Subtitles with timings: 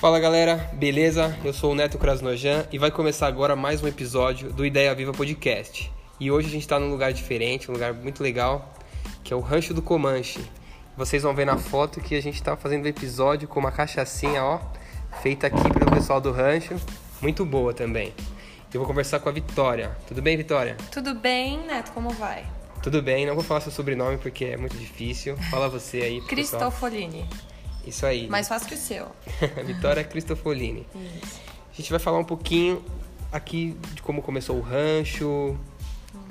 [0.00, 1.36] Fala galera, beleza?
[1.44, 5.12] Eu sou o Neto Krasnojan e vai começar agora mais um episódio do Ideia Viva
[5.12, 5.92] Podcast.
[6.18, 8.72] E hoje a gente está num lugar diferente, um lugar muito legal,
[9.22, 10.40] que é o Rancho do Comanche.
[10.96, 14.42] Vocês vão ver na foto que a gente está fazendo o episódio com uma cachaçinha,
[14.42, 14.58] ó,
[15.20, 16.76] feita aqui pelo pessoal do rancho,
[17.20, 18.14] muito boa também.
[18.72, 19.94] Eu vou conversar com a Vitória.
[20.08, 20.78] Tudo bem, Vitória?
[20.90, 21.92] Tudo bem, Neto?
[21.92, 22.46] Como vai?
[22.82, 25.36] Tudo bem, não vou falar seu sobrenome porque é muito difícil.
[25.50, 26.20] Fala você aí.
[26.22, 26.28] pessoal.
[26.28, 27.28] Cristofolini.
[27.86, 28.28] Isso aí.
[28.28, 29.06] Mais fácil que o seu.
[29.64, 30.86] Vitória Cristofolini.
[31.22, 31.40] Isso.
[31.72, 32.84] A gente vai falar um pouquinho
[33.32, 35.56] aqui de como começou o rancho,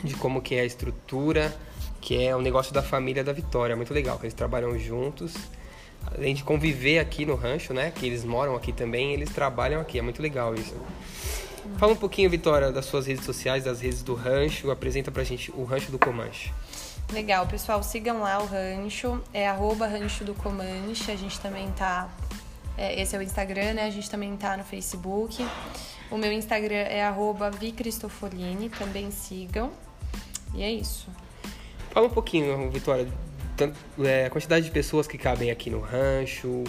[0.04, 1.55] de como que é a estrutura,
[2.02, 3.76] que é o negócio da família da Vitória.
[3.76, 5.34] Muito legal, que eles trabalham juntos.
[6.16, 7.91] Além de conviver aqui no rancho, né?
[7.91, 9.99] Que eles moram aqui também, eles trabalham aqui.
[9.99, 10.76] É muito legal isso.
[11.77, 14.71] Fala um pouquinho, Vitória, das suas redes sociais, das redes do rancho.
[14.71, 16.52] Apresenta pra gente o Rancho do Comanche.
[17.12, 22.07] Legal, pessoal, sigam lá o rancho, é arroba rancho do Comanche, a gente também tá,
[22.77, 25.43] é, esse é o Instagram, né, a gente também tá no Facebook,
[26.12, 29.71] o meu Instagram é arroba vicristofolini, também sigam,
[30.54, 31.10] e é isso.
[31.90, 33.07] Fala um pouquinho, Vitória,
[33.57, 36.63] tanto, é, a quantidade de pessoas que cabem aqui no rancho,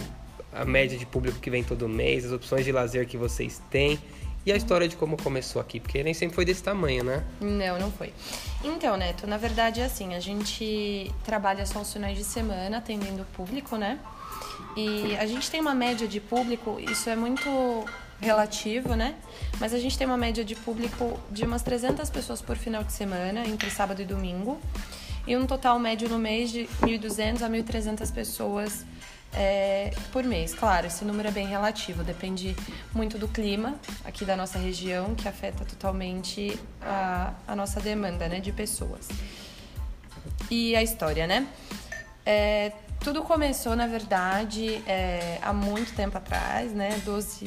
[0.54, 3.98] a média de público que vem todo mês, as opções de lazer que vocês têm
[4.44, 7.24] e a história de como começou aqui, porque nem sempre foi desse tamanho, né?
[7.40, 8.12] Não, não foi.
[8.64, 13.22] Então, Neto, na verdade é assim, a gente trabalha só os finais de semana atendendo
[13.22, 13.98] o público, né?
[14.76, 17.48] E a gente tem uma média de público, isso é muito
[18.20, 19.14] relativo, né?
[19.58, 22.92] Mas a gente tem uma média de público de umas 300 pessoas por final de
[22.92, 24.60] semana, entre sábado e domingo.
[25.26, 28.84] E um total médio no mês de 1.200 a 1.300 pessoas
[29.32, 30.54] é, por mês.
[30.54, 32.56] Claro, esse número é bem relativo, depende
[32.92, 38.40] muito do clima aqui da nossa região, que afeta totalmente a, a nossa demanda né,
[38.40, 39.08] de pessoas.
[40.50, 41.46] E a história, né?
[42.26, 47.00] É, tudo começou, na verdade, é, há muito tempo atrás, né?
[47.04, 47.44] 12,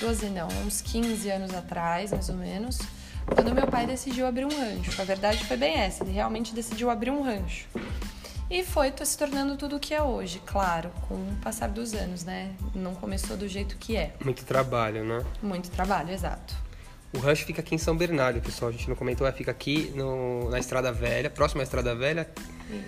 [0.00, 2.78] 12 não, uns 15 anos atrás, mais ou menos,
[3.26, 5.00] quando meu pai decidiu abrir um rancho.
[5.00, 7.66] A verdade foi bem essa, ele realmente decidiu abrir um rancho.
[8.48, 12.22] E foi se tornando tudo o que é hoje, claro, com o passar dos anos,
[12.24, 12.52] né?
[12.74, 14.14] Não começou do jeito que é.
[14.24, 15.24] Muito trabalho, né?
[15.42, 16.54] Muito trabalho, exato.
[17.12, 18.68] O rancho fica aqui em São Bernardo, pessoal.
[18.68, 22.28] A gente não comentou, é, fica aqui no, na Estrada Velha, próximo à Estrada Velha.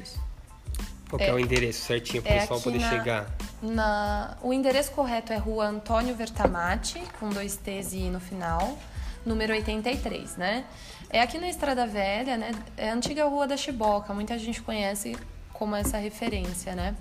[0.02, 0.20] Isso.
[1.08, 3.34] Qual que é, É- o endereço certinho para o é pessoal poder na- chegar?
[3.60, 4.36] Na...
[4.42, 8.78] O endereço correto é Rua Antônio Vertamati, com dois T's e I no final,
[9.26, 10.64] número 83, né?
[11.10, 12.52] É aqui na Estrada Velha, né?
[12.76, 15.16] É a antiga Rua da Chiboca, muita gente conhece
[15.58, 16.94] como essa referência, né?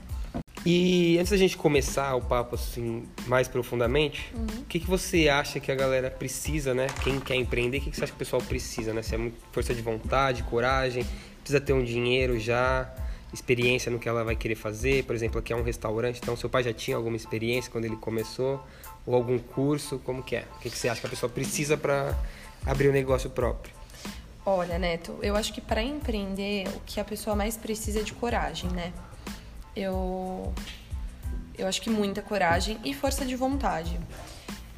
[0.65, 4.61] E antes da gente começar o papo assim mais profundamente, Uhum.
[4.61, 6.87] o que, que você acha que a galera precisa, né?
[7.03, 9.01] Quem quer empreender, o que, que você acha que o pessoal precisa, né?
[9.01, 11.05] Se é força de vontade, coragem,
[11.39, 12.91] precisa ter um dinheiro já,
[13.33, 15.03] experiência no que ela vai querer fazer.
[15.05, 17.95] Por exemplo, aqui é um restaurante, então seu pai já tinha alguma experiência quando ele
[17.95, 18.61] começou
[19.05, 20.45] ou algum curso, como que é?
[20.57, 22.13] O que, que você acha que a pessoa precisa para
[22.65, 23.76] abrir um negócio próprio?
[24.49, 28.13] Olha, Neto, eu acho que para empreender o que a pessoa mais precisa é de
[28.13, 28.93] coragem, né?
[29.75, 30.53] Eu,
[31.57, 33.99] eu acho que muita coragem e força de vontade.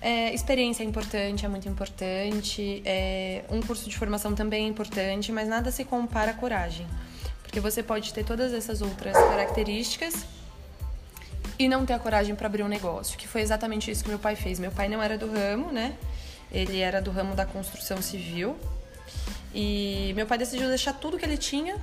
[0.02, 2.82] É, experiência é importante, é muito importante.
[2.84, 6.88] é, um curso de formação também é importante, mas nada se compara à coragem.
[7.44, 10.26] Porque você pode ter todas essas outras características
[11.60, 14.18] e não ter a coragem para abrir um negócio, que foi exatamente isso que meu
[14.18, 14.58] pai fez.
[14.58, 15.96] Meu pai não era do ramo, né?
[16.52, 18.58] Ele era do ramo da construção civil.
[19.54, 21.78] E meu pai decidiu deixar tudo que ele tinha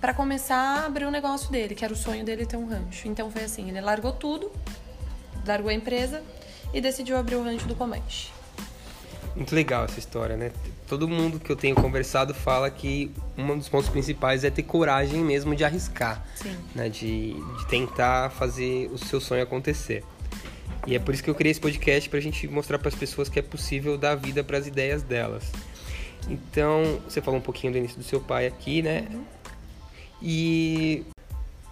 [0.00, 3.08] para começar a abrir o negócio dele, que era o sonho dele ter um rancho.
[3.08, 4.50] Então foi assim, ele largou tudo,
[5.46, 6.22] largou a empresa
[6.72, 8.30] e decidiu abrir o rancho do Comanche.
[9.34, 10.50] Muito legal essa história, né?
[10.88, 15.22] Todo mundo que eu tenho conversado fala que um dos pontos principais é ter coragem
[15.22, 16.56] mesmo de arriscar, Sim.
[16.74, 16.88] né?
[16.88, 20.02] De, de tentar fazer o seu sonho acontecer.
[20.86, 23.28] E é por isso que eu criei esse podcast pra gente mostrar para as pessoas
[23.28, 25.44] que é possível dar vida para as ideias delas.
[26.28, 29.06] Então, você falou um pouquinho do início do seu pai aqui, né?
[30.20, 31.04] E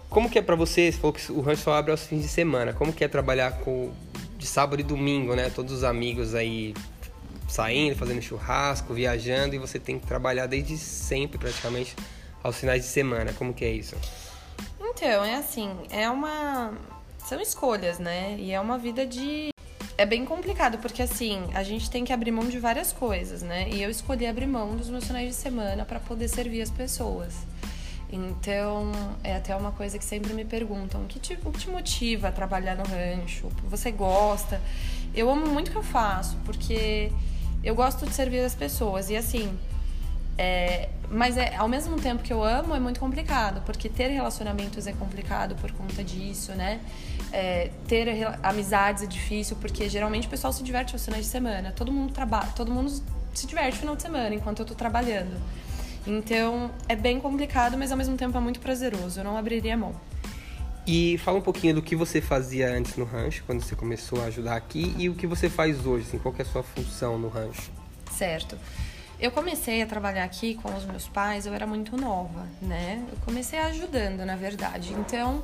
[0.09, 0.91] como que é pra você?
[0.91, 2.73] Você falou que o rancho só abre aos fins de semana.
[2.73, 3.91] Como que é trabalhar com
[4.37, 5.49] de sábado e domingo, né?
[5.49, 6.73] Todos os amigos aí
[7.47, 11.95] saindo, fazendo churrasco, viajando e você tem que trabalhar desde sempre praticamente
[12.43, 13.33] aos finais de semana.
[13.33, 13.95] Como que é isso?
[14.79, 16.73] Então, é assim, é uma.
[17.17, 18.35] São escolhas, né?
[18.37, 19.49] E é uma vida de.
[19.97, 23.69] É bem complicado, porque assim, a gente tem que abrir mão de várias coisas, né?
[23.69, 27.33] E eu escolhi abrir mão dos meus finais de semana para poder servir as pessoas.
[28.11, 28.91] Então,
[29.23, 32.31] é até uma coisa que sempre me perguntam: que te, o que te motiva a
[32.31, 33.49] trabalhar no rancho?
[33.69, 34.61] Você gosta?
[35.13, 37.09] Eu amo muito o que eu faço, porque
[37.63, 39.09] eu gosto de servir as pessoas.
[39.09, 39.57] E assim,
[40.37, 44.85] É, mas é, ao mesmo tempo que eu amo, é muito complicado, porque ter relacionamentos
[44.85, 46.81] é complicado por conta disso, né?
[47.31, 48.07] É, ter
[48.43, 51.71] amizades é difícil, porque geralmente o pessoal se diverte aos finais de semana.
[51.71, 52.91] Todo mundo trabalha, todo mundo
[53.33, 55.39] se diverte no final de semana enquanto eu tô trabalhando.
[56.05, 59.19] Então é bem complicado, mas ao mesmo tempo é muito prazeroso.
[59.19, 59.95] Eu não abriria mão.
[60.87, 64.25] E fala um pouquinho do que você fazia antes no rancho, quando você começou a
[64.25, 67.27] ajudar aqui, e o que você faz hoje, assim, qual é a sua função no
[67.27, 67.71] rancho?
[68.11, 68.55] Certo.
[69.19, 73.03] Eu comecei a trabalhar aqui com os meus pais, eu era muito nova, né?
[73.09, 74.93] Eu comecei ajudando, na verdade.
[74.93, 75.43] Então,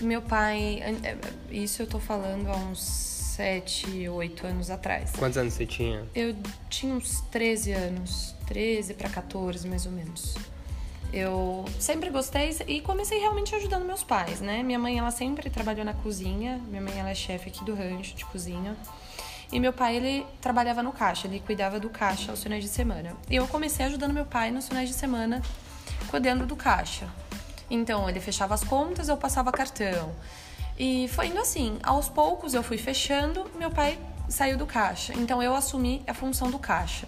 [0.00, 1.16] meu pai, é,
[1.50, 5.12] isso eu tô falando há uns 7, 8 anos atrás.
[5.18, 6.04] Quantos anos você tinha?
[6.14, 6.36] Eu
[6.68, 10.36] tinha uns 13 anos, 13 para 14 mais ou menos.
[11.12, 14.62] Eu sempre gostei e comecei realmente ajudando meus pais, né?
[14.62, 16.60] Minha mãe, ela sempre trabalhou na cozinha.
[16.68, 18.76] Minha mãe, ela é chefe aqui do rancho de cozinha.
[19.50, 23.16] E meu pai, ele trabalhava no caixa, ele cuidava do caixa aos finais de semana.
[23.30, 25.40] E eu comecei ajudando meu pai nos finais de semana,
[26.10, 27.08] cuidando do caixa.
[27.70, 30.14] Então, ele fechava as contas, eu passava cartão.
[30.78, 31.78] E foi indo assim.
[31.82, 33.98] Aos poucos eu fui fechando, meu pai
[34.28, 35.12] saiu do caixa.
[35.14, 37.06] Então, eu assumi a função do caixa.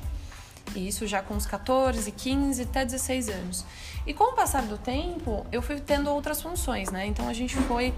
[0.75, 3.65] Isso já com uns 14, 15, até 16 anos.
[4.07, 7.07] E com o passar do tempo, eu fui tendo outras funções, né?
[7.07, 7.93] Então a gente foi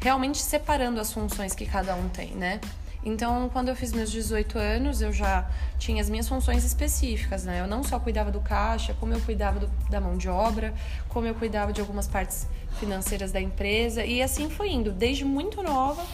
[0.00, 2.60] realmente separando as funções que cada um tem, né?
[3.04, 7.60] Então, quando eu fiz meus 18 anos, eu já tinha as minhas funções específicas, né?
[7.60, 10.72] Eu não só cuidava do caixa, como eu cuidava do, da mão de obra,
[11.08, 12.46] como eu cuidava de algumas partes
[12.78, 14.92] financeiras da empresa, e assim foi indo.
[14.92, 16.04] Desde muito nova,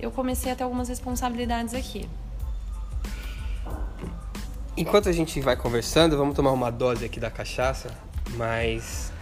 [0.00, 2.08] eu comecei a ter algumas responsabilidades aqui.
[4.74, 7.90] Enquanto a gente vai conversando, vamos tomar uma dose aqui da cachaça,
[8.36, 9.12] mas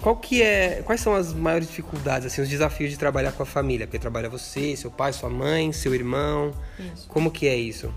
[0.00, 3.46] qual que é, quais são as maiores dificuldades, assim, os desafios de trabalhar com a
[3.46, 3.86] família?
[3.86, 6.52] Porque trabalha você, seu pai, sua mãe, seu irmão.
[6.78, 7.08] Isso.
[7.08, 7.92] Como que é isso?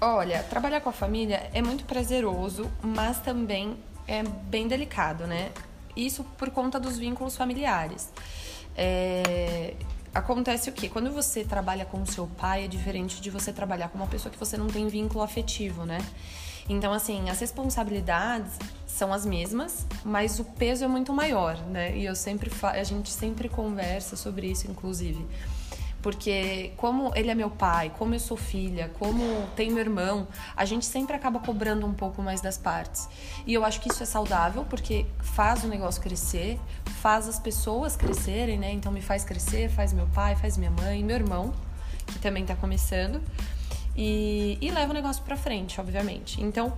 [0.00, 3.76] Olha, trabalhar com a família é muito prazeroso, mas também
[4.06, 5.50] é bem delicado, né?
[5.96, 8.10] Isso por conta dos vínculos familiares.
[8.76, 9.74] É,
[10.14, 10.88] acontece o quê?
[10.88, 14.32] Quando você trabalha com o seu pai, é diferente de você trabalhar com uma pessoa
[14.32, 15.98] que você não tem vínculo afetivo, né?
[16.68, 18.58] Então, assim, as responsabilidades
[19.02, 21.96] são as mesmas, mas o peso é muito maior, né?
[21.96, 25.26] E eu sempre a gente sempre conversa sobre isso, inclusive.
[26.00, 29.24] Porque como ele é meu pai, como eu sou filha, como
[29.56, 33.08] tem meu irmão, a gente sempre acaba cobrando um pouco mais das partes.
[33.44, 36.60] E eu acho que isso é saudável, porque faz o negócio crescer,
[37.00, 38.70] faz as pessoas crescerem, né?
[38.70, 41.52] Então me faz crescer, faz meu pai, faz minha mãe, meu irmão,
[42.06, 43.20] que também tá começando.
[43.96, 46.40] E, e leva o negócio pra frente, obviamente.
[46.40, 46.72] Então,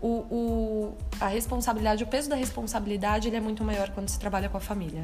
[0.00, 4.48] o, o, a responsabilidade, o peso da responsabilidade, ele é muito maior quando se trabalha
[4.48, 5.02] com a família.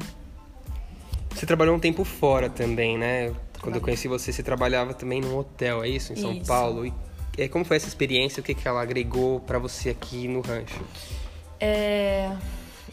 [1.33, 3.33] Você trabalhou um tempo fora também, né?
[3.61, 6.13] Quando eu conheci você, você trabalhava também num hotel, é isso?
[6.13, 6.45] Em São isso.
[6.45, 6.85] Paulo.
[6.85, 6.93] E
[7.37, 8.41] é, como foi essa experiência?
[8.41, 10.81] O que, que ela agregou para você aqui no rancho?
[11.59, 12.35] É,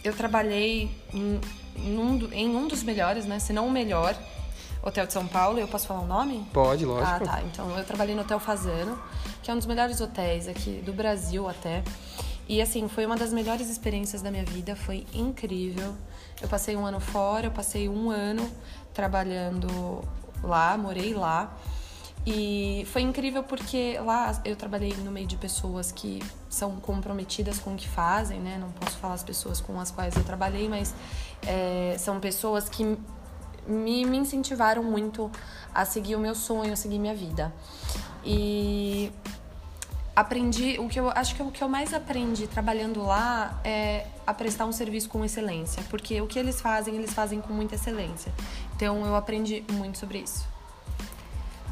[0.04, 1.40] eu trabalhei em,
[1.76, 3.38] em, um dos melhores, né?
[3.38, 4.16] Se não o melhor,
[4.82, 5.58] hotel de São Paulo.
[5.58, 6.46] Eu posso falar o nome?
[6.52, 7.10] Pode, lógico.
[7.10, 7.42] Ah, tá.
[7.42, 8.98] Então, eu trabalhei no Hotel Fazano,
[9.48, 11.82] que é um dos melhores hotéis aqui do Brasil até.
[12.46, 15.94] E assim, foi uma das melhores experiências da minha vida, foi incrível.
[16.38, 18.46] Eu passei um ano fora, eu passei um ano
[18.92, 20.04] trabalhando
[20.42, 21.56] lá, morei lá.
[22.26, 27.72] E foi incrível porque lá eu trabalhei no meio de pessoas que são comprometidas com
[27.72, 28.58] o que fazem, né?
[28.60, 30.94] Não posso falar as pessoas com as quais eu trabalhei, mas
[31.46, 32.84] é, são pessoas que
[33.66, 35.30] me, me incentivaram muito
[35.74, 37.50] a seguir o meu sonho, a seguir minha vida.
[38.24, 39.10] E
[40.20, 44.34] aprendi, o que eu acho que o que eu mais aprendi trabalhando lá é a
[44.34, 48.32] prestar um serviço com excelência, porque o que eles fazem, eles fazem com muita excelência.
[48.74, 50.44] Então eu aprendi muito sobre isso.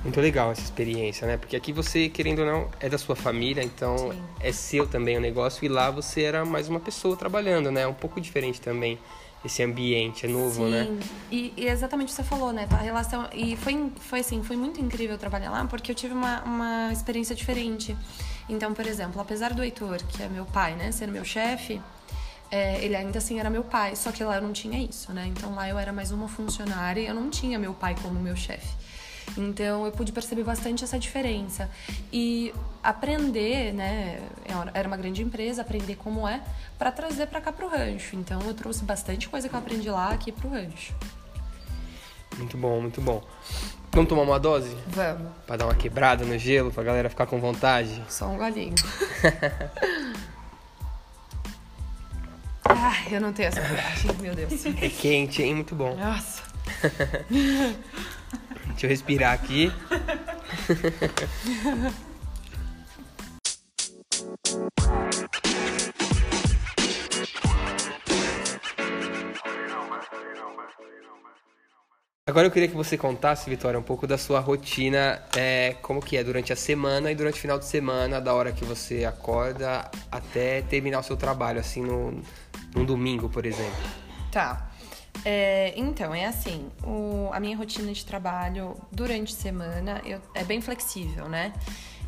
[0.05, 1.37] Muito legal essa experiência, né?
[1.37, 4.23] Porque aqui você, querendo ou não, é da sua família, então Sim.
[4.39, 7.81] é seu também o negócio, e lá você era mais uma pessoa trabalhando, né?
[7.83, 8.97] É um pouco diferente também
[9.45, 10.71] esse ambiente, é novo, Sim.
[10.71, 10.85] né?
[10.85, 11.01] Sim,
[11.33, 12.69] e, e, exatamente o que você falou, né?
[12.71, 13.29] A relação.
[13.33, 17.35] E foi, foi assim, foi muito incrível trabalhar lá, porque eu tive uma, uma experiência
[17.35, 17.97] diferente.
[18.49, 21.81] Então, por exemplo, apesar do Heitor, que é meu pai, né, ser meu chefe,
[22.51, 25.27] é, ele ainda assim era meu pai, só que lá eu não tinha isso, né?
[25.27, 28.37] Então lá eu era mais uma funcionária e eu não tinha meu pai como meu
[28.37, 28.75] chefe.
[29.37, 31.69] Então eu pude perceber bastante essa diferença
[32.13, 34.23] e aprender, né?
[34.73, 36.41] Era uma grande empresa, aprender como é
[36.79, 38.15] para trazer para cá pro rancho.
[38.15, 40.95] Então eu trouxe bastante coisa que eu aprendi lá aqui pro rancho.
[42.39, 43.23] Muito bom, muito bom.
[43.97, 44.77] Vamos tomar uma dose?
[44.89, 45.33] Vamos.
[45.47, 48.05] Pra dar uma quebrada no gelo, pra galera ficar com vontade?
[48.11, 48.75] Só um golinho.
[52.69, 54.67] ah, eu não tenho essa coragem, meu Deus.
[54.67, 55.55] É quente, hein?
[55.55, 55.97] Muito bom.
[55.97, 56.43] Nossa.
[58.69, 59.73] Deixa eu respirar aqui.
[72.29, 76.17] Agora eu queria que você contasse, Vitória, um pouco da sua rotina, é, como que
[76.17, 79.89] é durante a semana e durante o final de semana, da hora que você acorda
[80.11, 82.21] até terminar o seu trabalho, assim, no,
[82.75, 83.81] num domingo, por exemplo.
[84.33, 84.69] Tá.
[85.25, 90.43] É, então, é assim, o, a minha rotina de trabalho durante a semana eu, é
[90.43, 91.53] bem flexível, né?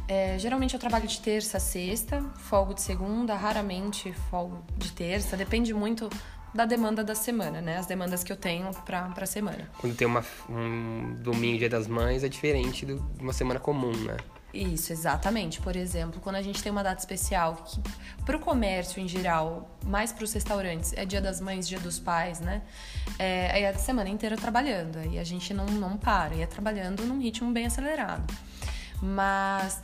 [0.08, 5.37] É, geralmente eu trabalho de terça a sexta, folgo de segunda, raramente folgo de terça,
[5.37, 6.10] depende muito
[6.55, 7.78] da demanda da semana, né?
[7.78, 9.69] As demandas que eu tenho para a semana.
[9.78, 14.17] Quando tem uma, um domingo, dia das mães, é diferente de uma semana comum, né?
[14.52, 15.61] Isso, exatamente.
[15.61, 17.81] Por exemplo, quando a gente tem uma data especial, que
[18.25, 21.99] para o comércio em geral, mais para os restaurantes, é dia das mães, dia dos
[21.99, 22.62] pais, né?
[23.19, 26.47] É, aí é a semana inteira trabalhando, aí a gente não, não para, e é
[26.47, 28.33] trabalhando num ritmo bem acelerado.
[29.02, 29.81] Mas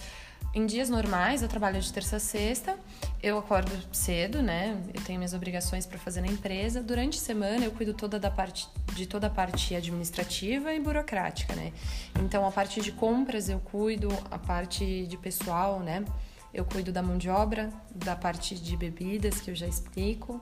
[0.55, 2.79] em dias normais, eu trabalho de terça a sexta,
[3.21, 4.81] eu acordo cedo, né?
[4.95, 6.81] Eu tenho minhas obrigações para fazer na empresa.
[6.81, 11.57] Durante a semana, eu cuido toda da parte, de toda a parte administrativa e burocrática,
[11.57, 11.73] né?
[12.21, 16.05] Então, a parte de compras eu cuido, a parte de pessoal, né?
[16.53, 20.41] Eu cuido da mão de obra, da parte de bebidas, que eu já explico.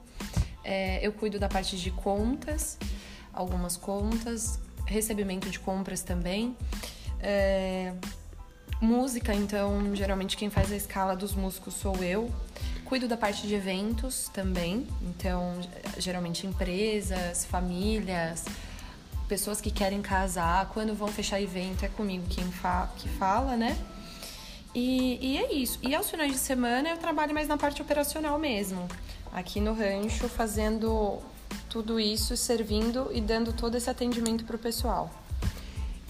[0.62, 2.78] É, eu cuido da parte de contas,
[3.32, 6.54] algumas contas, recebimento de compras também.
[7.18, 7.94] É,
[8.82, 12.28] Música, então, geralmente quem faz a escala dos músicos sou eu.
[12.84, 15.54] Cuido da parte de eventos também, então,
[15.98, 18.44] geralmente empresas, famílias,
[19.28, 23.78] pessoas que querem casar, quando vão fechar evento é comigo quem fa que fala, né?
[24.74, 25.78] E, e é isso.
[25.80, 28.88] E aos finais de semana eu trabalho mais na parte operacional mesmo,
[29.32, 31.20] aqui no rancho, fazendo
[31.70, 35.21] tudo isso, servindo e dando todo esse atendimento para o pessoal.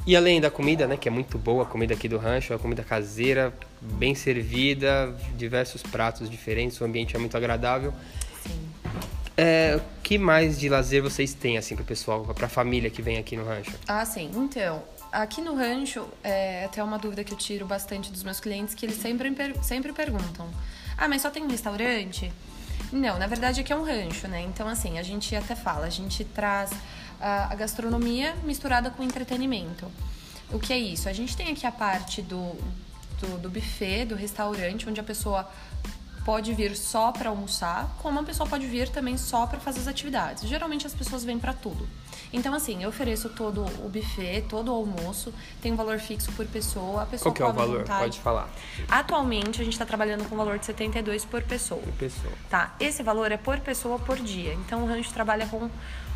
[0.04, 2.58] E além da comida, né, que é muito boa, a comida aqui do rancho, a
[2.58, 7.94] comida caseira, bem servida, diversos pratos diferentes, o ambiente é muito agradável.
[8.42, 8.68] Sim.
[9.36, 13.16] É, o que mais de lazer vocês têm, assim, pro pessoal, pra família que vem
[13.16, 13.72] aqui no rancho?
[13.86, 14.28] Ah, sim.
[14.34, 14.82] Então,
[15.12, 18.84] aqui no rancho, é até uma dúvida que eu tiro bastante dos meus clientes, que
[18.84, 19.32] eles sempre,
[19.62, 20.48] sempre perguntam,
[20.98, 22.32] ah, mas só tem um restaurante?
[22.92, 24.42] Não, na verdade aqui é um rancho, né?
[24.42, 26.70] Então, assim, a gente até fala, a gente traz
[27.22, 29.90] a, gastronomia misturada com entretenimento.
[30.50, 31.08] O que é isso?
[31.08, 32.54] A gente tem aqui a parte do,
[33.20, 35.48] do, do buffet, do restaurante, onde a pessoa
[36.24, 39.88] pode vir só para almoçar, como a pessoa pode vir também só para fazer as
[39.88, 40.48] atividades.
[40.48, 41.88] Geralmente as pessoas vêm para tudo.
[42.32, 46.46] Então, assim, eu ofereço todo o buffet, todo o almoço, tem um valor fixo por
[46.46, 47.02] pessoa.
[47.02, 47.80] A pessoa Qual que é o valor?
[47.80, 48.00] Vontade.
[48.00, 48.48] Pode falar.
[48.88, 51.82] Atualmente, a gente está trabalhando com um valor de 72 por pessoa.
[51.82, 52.32] Por pessoa.
[52.48, 54.54] Tá, esse valor é por pessoa por dia.
[54.54, 55.68] Então, o rancho trabalha com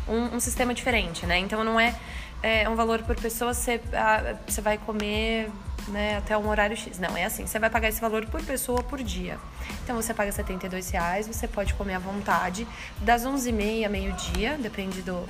[0.07, 1.37] um, um sistema diferente, né?
[1.39, 1.95] Então não é,
[2.41, 5.49] é um valor por pessoa, você, ah, você vai comer
[5.87, 6.99] né, até um horário X.
[6.99, 9.37] Não, é assim, você vai pagar esse valor por pessoa por dia.
[9.83, 12.67] Então você paga 72 reais, você pode comer à vontade,
[12.99, 15.27] das 11h30 meio-dia, depende do,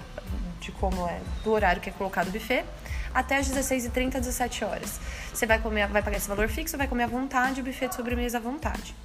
[0.60, 2.66] de como é, do horário que é colocado o buffet,
[3.14, 5.00] até as 16h30, 17 horas.
[5.34, 7.96] Você vai comer, vai pagar esse valor fixo, vai comer à vontade, o buffet de
[7.96, 8.96] sobremesa à vontade.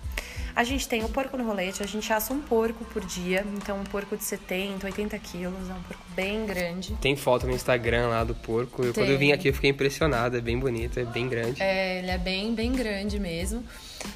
[0.54, 3.80] A gente tem o porco no rolete, a gente assa um porco por dia, então
[3.80, 6.94] um porco de 70, 80 quilos, é um porco bem grande.
[7.00, 8.82] Tem foto no Instagram lá do porco.
[8.82, 11.62] Eu, quando eu vim aqui eu fiquei impressionada, é bem bonito, é bem grande.
[11.62, 13.64] É, ele é bem, bem grande mesmo.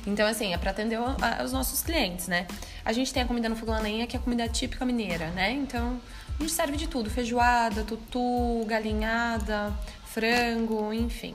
[0.07, 0.99] Então, assim, é para atender
[1.45, 2.47] os nossos clientes, né?
[2.85, 5.29] A gente tem a comida no fogão a lenha, que é a comida típica mineira,
[5.31, 5.53] né?
[5.53, 6.01] Então,
[6.39, 9.73] a gente serve de tudo: feijoada, tutu, galinhada,
[10.05, 11.35] frango, enfim.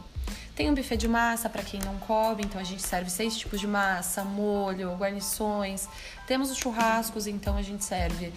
[0.61, 3.59] Tem um buffet de massa para quem não come, então a gente serve seis tipos
[3.59, 5.87] de massa, molho, guarnições.
[6.27, 8.31] Temos os churrascos, então a gente serve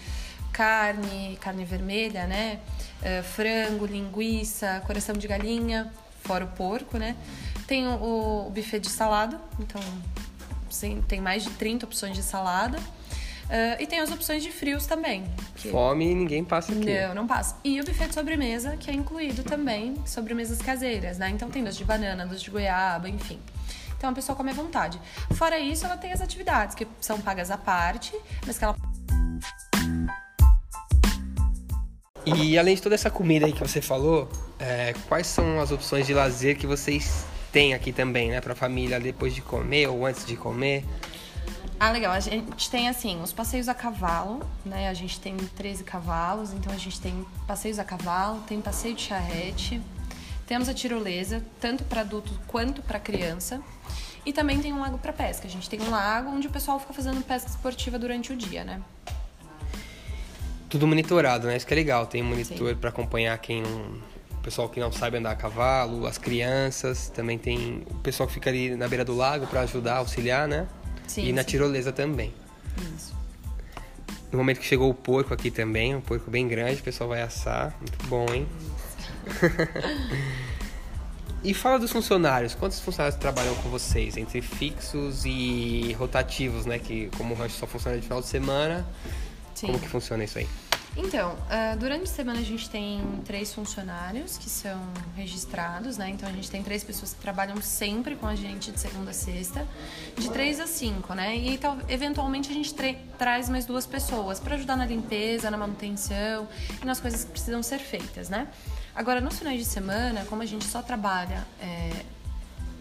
[0.50, 2.60] carne, carne vermelha, né?
[3.02, 7.14] Uh, frango, linguiça, coração de galinha, fora o porco, né?
[7.66, 9.82] Tem o, o buffet de salada, então
[10.70, 12.78] sim, tem mais de 30 opções de salada.
[13.44, 15.24] Uh, e tem as opções de frios também.
[15.54, 15.70] Que...
[15.70, 16.98] Fome ninguém passa aqui.
[17.00, 17.56] Não, não passa.
[17.62, 21.28] E o buffet de sobremesa, que é incluído também, sobremesas caseiras, né?
[21.30, 23.38] Então tem doce de banana, doce de goiaba, enfim.
[23.96, 25.00] Então a pessoa come à vontade.
[25.32, 28.14] Fora isso, ela tem as atividades que são pagas à parte,
[28.46, 28.76] mas que ela.
[32.26, 36.06] E além de toda essa comida aí que você falou, é, quais são as opções
[36.06, 38.40] de lazer que vocês têm aqui também, né?
[38.40, 40.84] Pra família depois de comer ou antes de comer?
[41.84, 42.12] Ah, legal.
[42.14, 44.88] A gente tem assim, os passeios a cavalo, né?
[44.88, 49.02] A gente tem 13 cavalos, então a gente tem passeios a cavalo, tem passeio de
[49.02, 49.82] charrete,
[50.46, 53.60] temos a tirolesa, tanto para adulto quanto para criança.
[54.24, 55.46] E também tem um lago para pesca.
[55.46, 58.64] A gente tem um lago onde o pessoal fica fazendo pesca esportiva durante o dia,
[58.64, 58.80] né?
[60.70, 61.54] Tudo monitorado, né?
[61.58, 62.06] Isso que é legal.
[62.06, 64.00] Tem um monitor para acompanhar quem não,
[64.32, 67.10] o pessoal que não sabe andar a cavalo, as crianças.
[67.10, 70.66] Também tem o pessoal que fica ali na beira do lago para ajudar, auxiliar, né?
[71.06, 72.32] Sim, e na tirolesa também.
[72.96, 73.14] Isso.
[74.32, 77.22] No momento que chegou o porco aqui também, um porco bem grande, o pessoal vai
[77.22, 77.74] assar.
[77.80, 78.48] Muito bom, hein?
[81.44, 82.54] E fala dos funcionários.
[82.54, 84.16] Quantos funcionários trabalham com vocês?
[84.16, 86.78] Entre fixos e rotativos, né?
[86.78, 88.86] Que como o rancho só funciona de final de semana.
[89.54, 89.66] Sim.
[89.66, 90.48] Como que funciona isso aí?
[90.96, 94.80] Então, uh, durante a semana a gente tem três funcionários que são
[95.16, 96.08] registrados, né?
[96.10, 99.14] Então a gente tem três pessoas que trabalham sempre com a gente de segunda a
[99.14, 99.66] sexta,
[100.16, 101.36] de três a cinco, né?
[101.36, 102.72] E então, eventualmente a gente
[103.18, 106.46] traz mais duas pessoas para ajudar na limpeza, na manutenção
[106.80, 108.46] e nas coisas que precisam ser feitas, né?
[108.94, 111.90] Agora, nos finais de semana, como a gente só trabalha, é,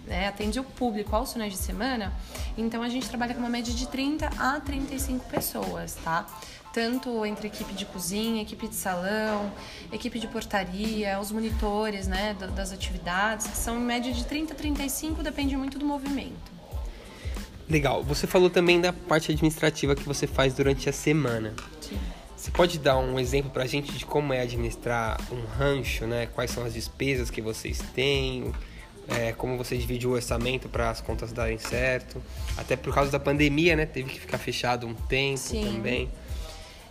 [0.07, 2.13] é, atende o público aos finais de semana,
[2.55, 6.27] então a gente trabalha com uma média de 30 a 35 pessoas, tá?
[6.73, 9.51] Tanto entre equipe de cozinha, equipe de salão,
[9.91, 14.55] equipe de portaria, os monitores né, das atividades, que são em média de 30 a
[14.55, 16.51] 35, depende muito do movimento.
[17.69, 18.03] Legal.
[18.03, 21.53] Você falou também da parte administrativa que você faz durante a semana.
[21.79, 21.97] Sim.
[22.35, 26.25] Você pode dar um exemplo para a gente de como é administrar um rancho, né?
[26.25, 28.51] Quais são as despesas que vocês têm,
[29.07, 32.21] é, como você divide o orçamento para as contas darem certo?
[32.57, 33.85] Até por causa da pandemia, né?
[33.85, 35.63] Teve que ficar fechado um tempo Sim.
[35.63, 36.09] também.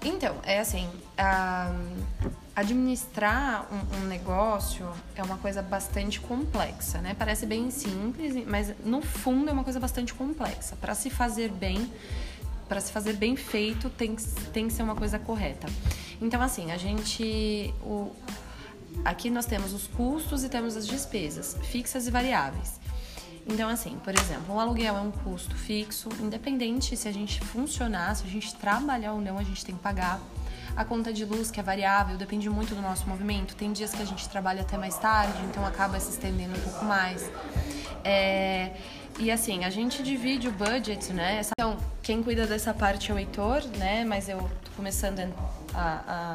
[0.05, 0.89] Então, é assim,
[2.57, 7.15] administrar um, um, negócio é uma coisa bastante complexa, né?
[7.17, 10.77] Parece bem simples, mas no fundo é uma coisa bastante complexa.
[10.77, 11.91] Para se fazer bem,
[12.69, 14.17] para se fazer bem feito, tem,
[14.53, 15.69] tem que ser uma coisa correta.
[16.21, 17.73] Então, assim, a gente.
[17.83, 18.11] O,
[19.05, 22.82] aqui nós temos os custos e temos as despesas, fixas e variáveis.
[23.47, 28.15] Então, assim, por exemplo, um aluguel é um custo fixo, independente se a gente funcionar,
[28.15, 30.21] se a gente trabalhar ou não, a gente tem que pagar.
[30.75, 33.55] A conta de luz, que é variável, depende muito do nosso movimento.
[33.55, 36.85] Tem dias que a gente trabalha até mais tarde, então acaba se estendendo um pouco
[36.85, 37.31] mais.
[38.05, 38.71] É,
[39.19, 41.43] e assim, a gente divide o budget, né?
[41.59, 44.05] Então, quem cuida dessa parte é o Heitor, né?
[44.05, 45.21] Mas eu tô começando
[45.75, 46.33] a,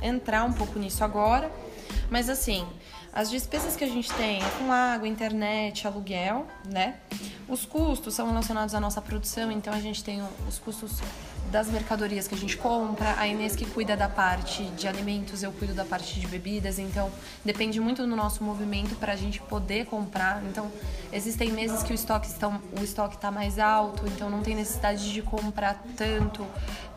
[0.00, 1.50] a entrar um pouco nisso agora.
[2.08, 2.64] Mas assim,
[3.16, 6.96] as despesas que a gente tem é com água, internet, aluguel, né?
[7.48, 11.00] Os custos são relacionados à nossa produção, então a gente tem os custos
[11.50, 15.50] das mercadorias que a gente compra, a Inês que cuida da parte de alimentos, eu
[15.50, 17.10] cuido da parte de bebidas, então
[17.42, 20.42] depende muito do nosso movimento para a gente poder comprar.
[20.44, 20.70] Então,
[21.10, 25.10] existem meses que o estoque estão, o estoque está mais alto, então não tem necessidade
[25.10, 26.46] de comprar tanto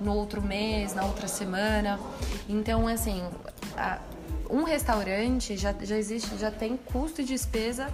[0.02, 1.98] no outro mês, na outra semana.
[2.50, 3.24] Então, assim,
[3.78, 4.00] a,
[4.50, 7.88] um restaurante já, já existe, já tem custo e despesa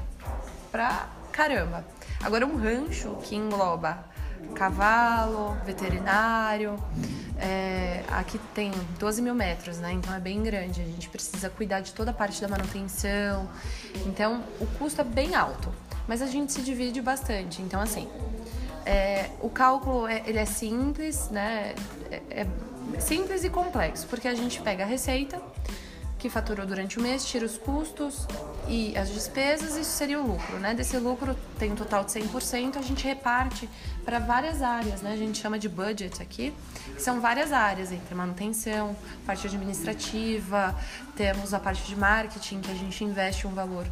[0.72, 1.86] pra caramba.
[2.24, 4.06] Agora um rancho que engloba
[4.54, 6.78] cavalo, veterinário,
[7.38, 9.92] é, aqui tem 12 mil metros, né?
[9.92, 10.82] Então é bem grande.
[10.82, 13.50] A gente precisa cuidar de toda a parte da manutenção.
[14.06, 15.74] Então o custo é bem alto,
[16.08, 17.62] mas a gente se divide bastante.
[17.62, 18.08] Então assim,
[18.86, 21.76] é, o cálculo é, ele é simples, né?
[22.10, 22.48] É, é
[23.00, 25.42] simples e complexo, porque a gente pega a receita
[26.26, 28.26] que faturou durante o mês, tira os custos
[28.68, 30.74] e as despesas, isso seria o lucro, né?
[30.74, 33.70] Desse lucro tem um total de 100%, a gente reparte
[34.04, 35.14] para várias áreas, né?
[35.14, 36.52] A gente chama de budget aqui,
[36.98, 40.76] são várias áreas, entre manutenção, parte administrativa,
[41.16, 43.86] temos a parte de marketing, que a gente investe um valor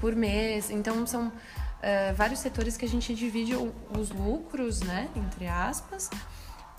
[0.00, 3.56] por mês, então são uh, vários setores que a gente divide
[3.98, 6.08] os lucros, né, entre aspas,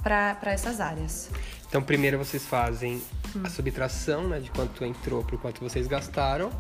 [0.04, 1.30] para essas áreas.
[1.68, 3.02] Então, primeiro vocês fazem
[3.36, 3.42] hum.
[3.44, 6.52] a subtração, né, de quanto entrou por quanto vocês gastaram.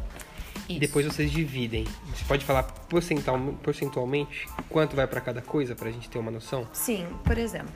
[0.71, 0.77] Isso.
[0.77, 1.85] E depois vocês dividem.
[2.13, 6.31] Você pode falar percentual, percentualmente quanto vai para cada coisa para a gente ter uma
[6.31, 6.67] noção?
[6.71, 7.73] Sim, por exemplo.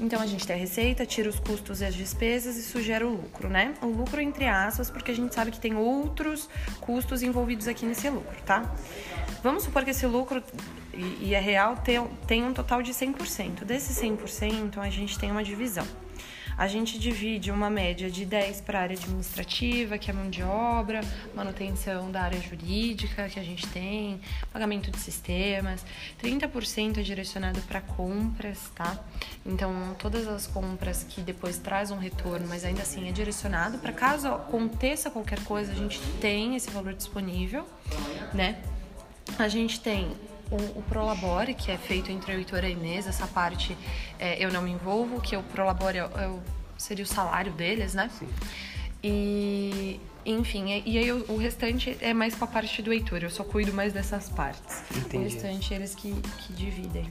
[0.00, 3.06] Então a gente tem a receita, tira os custos e as despesas e isso gera
[3.06, 3.74] o lucro, né?
[3.82, 6.48] O lucro entre aspas, porque a gente sabe que tem outros
[6.80, 8.74] custos envolvidos aqui nesse lucro, tá?
[9.42, 10.42] Vamos supor que esse lucro
[10.98, 13.64] e, e é real tem, tem um total de 100%.
[13.64, 15.86] Desse 100%, a gente tem uma divisão.
[16.58, 20.42] A gente divide uma média de 10 para a área administrativa, que é mão de
[20.42, 24.20] obra, manutenção da área jurídica que a gente tem,
[24.52, 25.86] pagamento de sistemas,
[26.20, 28.98] 30% é direcionado para compras, tá?
[29.46, 33.92] Então, todas as compras que depois trazem um retorno, mas ainda assim é direcionado para
[33.92, 37.64] caso aconteça qualquer coisa, a gente tem esse valor disponível,
[38.34, 38.60] né?
[39.38, 40.10] A gente tem
[40.50, 43.76] o, o, Prolabore, que é feito entre eu e a Inês, essa parte
[44.18, 46.30] é, eu não me envolvo, que o Prolabore é, é,
[46.76, 48.10] seria o salário deles, né?
[48.18, 48.28] Sim.
[49.02, 53.44] E, enfim, e aí o, restante é mais com a parte do Heitor, eu só
[53.44, 54.82] cuido mais dessas partes.
[54.96, 55.16] Entendi.
[55.16, 57.08] O restante eles que, que dividem.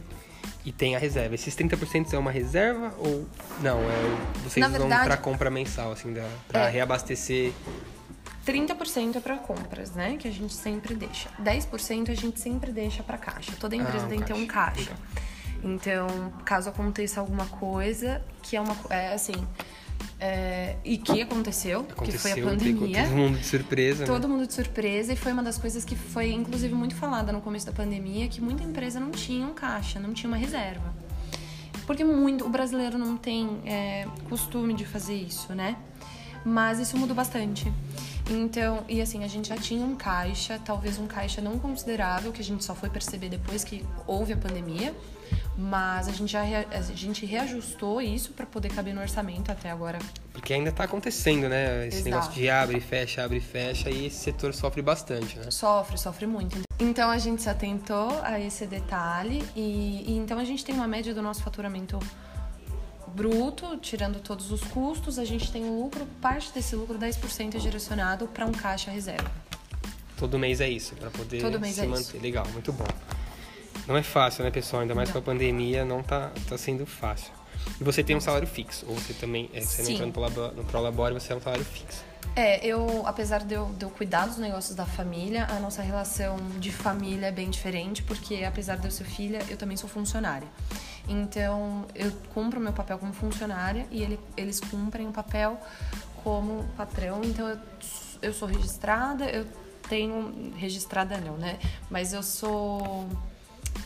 [0.65, 1.33] E tem a reserva.
[1.33, 3.25] Esses 30% é uma reserva ou
[3.61, 3.79] não?
[3.79, 6.13] É, vocês Na vão para compra mensal, assim,
[6.47, 7.53] para é, reabastecer
[8.47, 10.15] 30% é para compras, né?
[10.17, 11.29] Que a gente sempre deixa.
[11.41, 13.51] 10% a gente sempre deixa para caixa.
[13.59, 14.93] Toda ah, empresa ah, tem que ter um caixa.
[15.61, 16.07] Então,
[16.45, 18.75] caso aconteça alguma coisa, que é uma.
[18.89, 19.35] É assim.
[20.19, 23.03] É, e que aconteceu, Aconteceu, que foi a pandemia.
[23.03, 24.05] todo mundo de surpresa, né?
[24.05, 27.41] Todo mundo de surpresa e foi uma das coisas que foi inclusive muito falada no
[27.41, 30.93] começo da pandemia, que muita empresa não tinha um caixa, não tinha uma reserva.
[31.85, 35.77] Porque muito o brasileiro não tem é, costume de fazer isso, né?
[36.43, 37.71] Mas isso mudou bastante.
[38.29, 42.41] Então, e assim, a gente já tinha um caixa, talvez um caixa não considerável, que
[42.41, 44.93] a gente só foi perceber depois que houve a pandemia,
[45.57, 49.97] mas a gente já a gente reajustou isso para poder caber no orçamento até agora.
[50.33, 51.87] Porque ainda tá acontecendo, né?
[51.87, 52.09] Esse Exato.
[52.09, 55.49] negócio de abre e fecha, abre e fecha, e esse setor sofre bastante, né?
[55.49, 56.59] Sofre, sofre muito.
[56.79, 60.87] Então a gente se atentou a esse detalhe e, e então a gente tem uma
[60.87, 61.97] média do nosso faturamento
[63.17, 67.57] bruto, tirando todos os custos, a gente tem um lucro, parte desse lucro, 10% é
[67.57, 69.31] direcionado para um caixa reserva.
[70.17, 72.01] Todo mês é isso, pra poder Todo mês se é manter.
[72.01, 72.17] isso.
[72.19, 72.85] Legal, muito bom.
[73.87, 74.83] Não é fácil, né, pessoal?
[74.83, 75.13] Ainda mais Não.
[75.13, 77.31] com a pandemia, não tá, tá sendo fácil.
[77.81, 80.11] E você tem um salário fixo, ou você também, é, você não Sim.
[80.11, 82.03] Prolabore, no Prolabore, você é um salário fixo.
[82.35, 86.37] É, eu, apesar de eu, de eu cuidar dos negócios da família, a nossa relação
[86.59, 90.47] de família é bem diferente, porque apesar de eu ser filha, eu também sou funcionária.
[91.07, 95.59] Então, eu cumpro o meu papel como funcionária e ele, eles cumprem o papel
[96.23, 97.21] como patrão.
[97.23, 97.57] Então, eu,
[98.21, 99.45] eu sou registrada, eu
[99.87, 100.53] tenho.
[100.57, 101.57] Registrada não, né?
[101.89, 103.07] Mas eu sou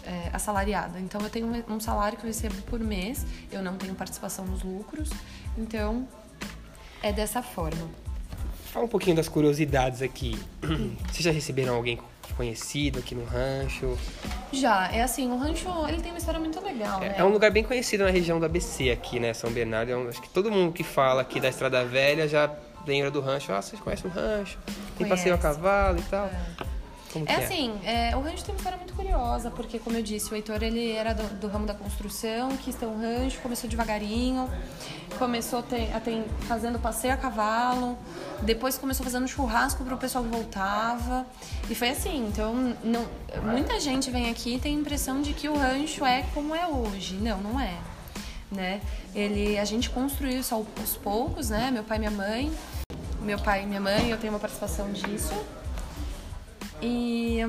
[0.04, 1.00] é, assalariada.
[1.00, 4.64] Então, eu tenho um- salário que eu recebo por mês, eu não tenho participação nos
[4.64, 5.10] lucros.
[5.58, 6.08] Então,
[7.04, 7.90] é dessa forma.
[8.72, 10.40] Fala um pouquinho das curiosidades aqui.
[11.12, 12.00] Vocês já receberam alguém
[12.36, 13.98] conhecido aqui no rancho?
[14.52, 17.16] Já, é assim, o rancho, ele tem uma história muito legal, né?
[17.18, 19.34] É, é um lugar bem conhecido na região do ABC aqui, né?
[19.34, 19.92] São Bernardo.
[19.92, 22.52] É um- acho que todo mundo que fala aqui da Estrada Velha já
[22.86, 23.52] lembra do rancho.
[23.54, 24.58] Ah, vocês conhecem o rancho?
[24.98, 25.58] Tem passeio a Conhece.
[25.60, 26.30] cavalo e tal.
[27.12, 30.04] Como que É assim, é, o rancho tem uma história muito curiosa, porque, como eu
[30.04, 33.70] disse, o Heitor ele era do, do ramo da construção, quis ter um rancho, começou
[33.70, 34.50] devagarinho,
[35.18, 37.98] começou a ter, a ter- fazendo passeio a cavalo,
[38.42, 41.26] depois começou fazendo churrasco para o pessoal que voltava,
[41.70, 42.28] e foi assim.
[42.28, 43.06] Então, não,
[43.44, 46.66] muita gente vem aqui e tem a impressão de que o rancho é como é
[46.68, 47.16] hoje.
[47.16, 47.76] Não, não é.
[48.52, 48.82] Né?
[49.16, 51.72] Ele, a gente construiu isso aos aos poucos, né?
[51.72, 52.52] Meu pai e minha mãe.
[53.22, 55.34] Meu pai e minha mãe, eu tenho uma participação disso.
[56.82, 57.40] E,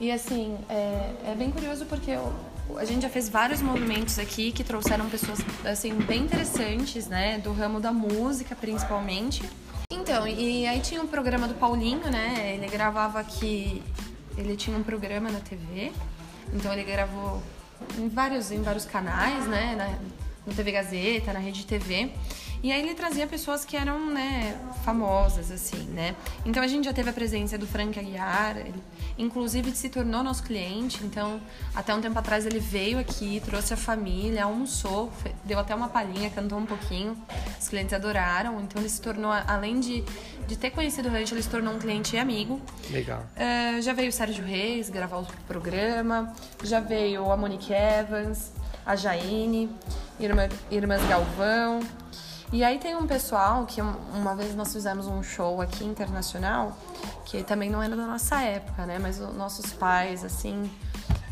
[0.00, 2.32] e assim, é, é bem curioso porque eu-
[2.76, 7.38] a gente já fez vários movimentos aqui que trouxeram pessoas assim, bem interessantes, né?
[7.38, 9.42] Do ramo da música, principalmente.
[9.92, 12.54] Então, e aí tinha um programa do Paulinho, né?
[12.56, 13.82] Ele gravava aqui.
[14.36, 15.92] Ele tinha um programa na TV.
[16.52, 17.40] Então ele gravou
[17.98, 19.74] em vários, em vários canais, né?
[19.76, 19.98] Na,
[20.46, 22.10] no TV Gazeta, na Rede TV.
[22.66, 26.16] E aí ele trazia pessoas que eram, né, famosas, assim, né?
[26.44, 28.82] Então a gente já teve a presença do Frank Aguiar, ele,
[29.16, 31.40] inclusive se tornou nosso cliente, então
[31.76, 35.12] até um tempo atrás ele veio aqui, trouxe a família, almoçou,
[35.44, 37.16] deu até uma palhinha, cantou um pouquinho,
[37.56, 40.02] os clientes adoraram, então ele se tornou, além de,
[40.48, 42.60] de ter conhecido o Rancho, ele se tornou um cliente e amigo.
[42.90, 43.24] Legal.
[43.36, 48.50] É, já veio o Sérgio Reis gravar o programa, já veio a Monique Evans,
[48.84, 49.70] a Jaine,
[50.18, 51.78] Irmã, Irmãs Galvão.
[52.52, 56.76] E aí tem um pessoal que um- uma vez nós fizemos um show aqui internacional,
[57.24, 58.98] que também não era da nossa época, né?
[59.00, 60.70] Mas os nossos pais, assim,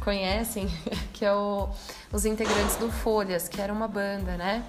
[0.02, 0.66] conhecem,
[1.14, 1.68] que é o,
[2.12, 4.64] os integrantes do Folhas, que era uma banda, né?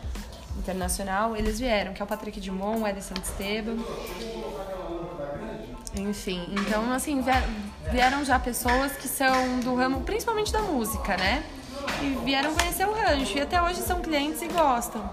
[0.57, 3.77] Internacional, eles vieram, que é o Patrick Dumont, o Edson Esteban.
[5.97, 11.43] Enfim, então assim, vie- vieram já pessoas que são do ramo, principalmente da música, né?
[12.01, 13.37] E vieram conhecer o rancho.
[13.37, 15.09] E até hoje são clientes e gostam.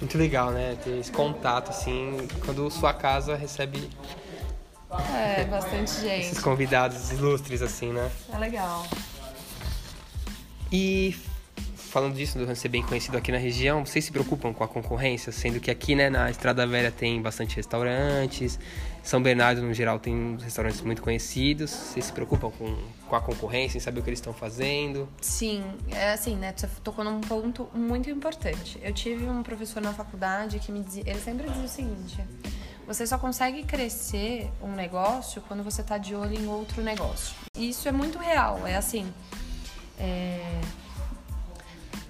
[0.00, 0.76] Muito legal, né?
[0.82, 3.90] Ter esse contato, assim, quando sua casa recebe
[5.14, 6.40] É, bastante esses gente.
[6.40, 8.10] convidados ilustres, assim, né?
[8.32, 8.86] É legal.
[10.70, 11.16] E
[11.74, 15.32] falando disso, do ser bem conhecido aqui na região, vocês se preocupam com a concorrência?
[15.32, 18.58] Sendo que aqui, né, na Estrada Velha tem bastante restaurantes,
[19.08, 21.70] São Bernardo, no geral, tem restaurantes muito conhecidos.
[21.70, 22.76] Vocês se preocupam com,
[23.08, 25.08] com a concorrência, em saber o que eles estão fazendo?
[25.22, 26.52] Sim, é assim, né?
[26.54, 28.78] Você tocou num ponto muito importante.
[28.82, 32.22] Eu tive um professor na faculdade que me dizia, ele sempre dizia o seguinte:
[32.86, 37.34] você só consegue crescer um negócio quando você tá de olho em outro negócio.
[37.56, 39.10] E isso é muito real, é assim.
[39.98, 40.60] é,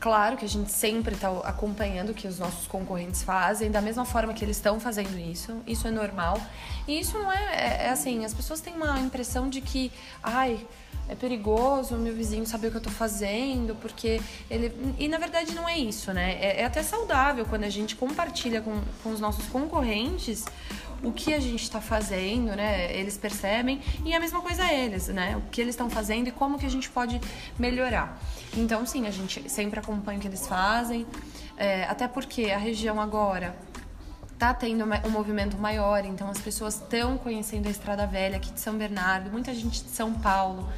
[0.00, 4.04] Claro que a gente sempre está acompanhando o que os nossos concorrentes fazem, da mesma
[4.04, 5.60] forma que eles estão fazendo isso.
[5.66, 6.40] Isso é normal.
[6.86, 9.90] E isso não é, é, é assim, as pessoas têm uma impressão de que,
[10.22, 10.64] ai,
[11.08, 14.72] é perigoso o meu vizinho saber o que eu tô fazendo, porque ele.
[14.98, 16.38] E na verdade não é isso, né?
[16.40, 20.44] É, é até saudável quando a gente compartilha com, com os nossos concorrentes
[21.02, 22.92] o que a gente está fazendo, né?
[22.94, 25.36] Eles percebem e a mesma coisa eles, né?
[25.36, 27.20] O que eles estão fazendo e como que a gente pode
[27.58, 28.20] melhorar.
[28.56, 31.06] Então, sim, a gente sempre acompanha o que eles fazem,
[31.56, 33.56] é, até porque a região agora
[34.38, 38.60] tá tendo um movimento maior, então as pessoas estão conhecendo a Estrada Velha aqui de
[38.60, 40.68] São Bernardo, muita gente de São Paulo.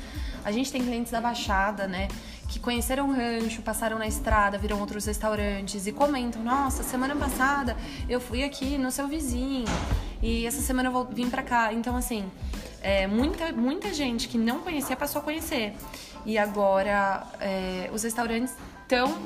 [0.42, 2.09] A gente tem clientes da Baixada, né?
[2.50, 7.76] Que conheceram o rancho, passaram na estrada, viram outros restaurantes e comentam: Nossa, semana passada
[8.08, 9.64] eu fui aqui no seu vizinho
[10.20, 11.72] e essa semana eu vou vir pra cá.
[11.72, 12.28] Então, assim,
[12.82, 15.74] é, muita, muita gente que não conhecia passou a conhecer.
[16.26, 19.16] E agora é, os restaurantes estão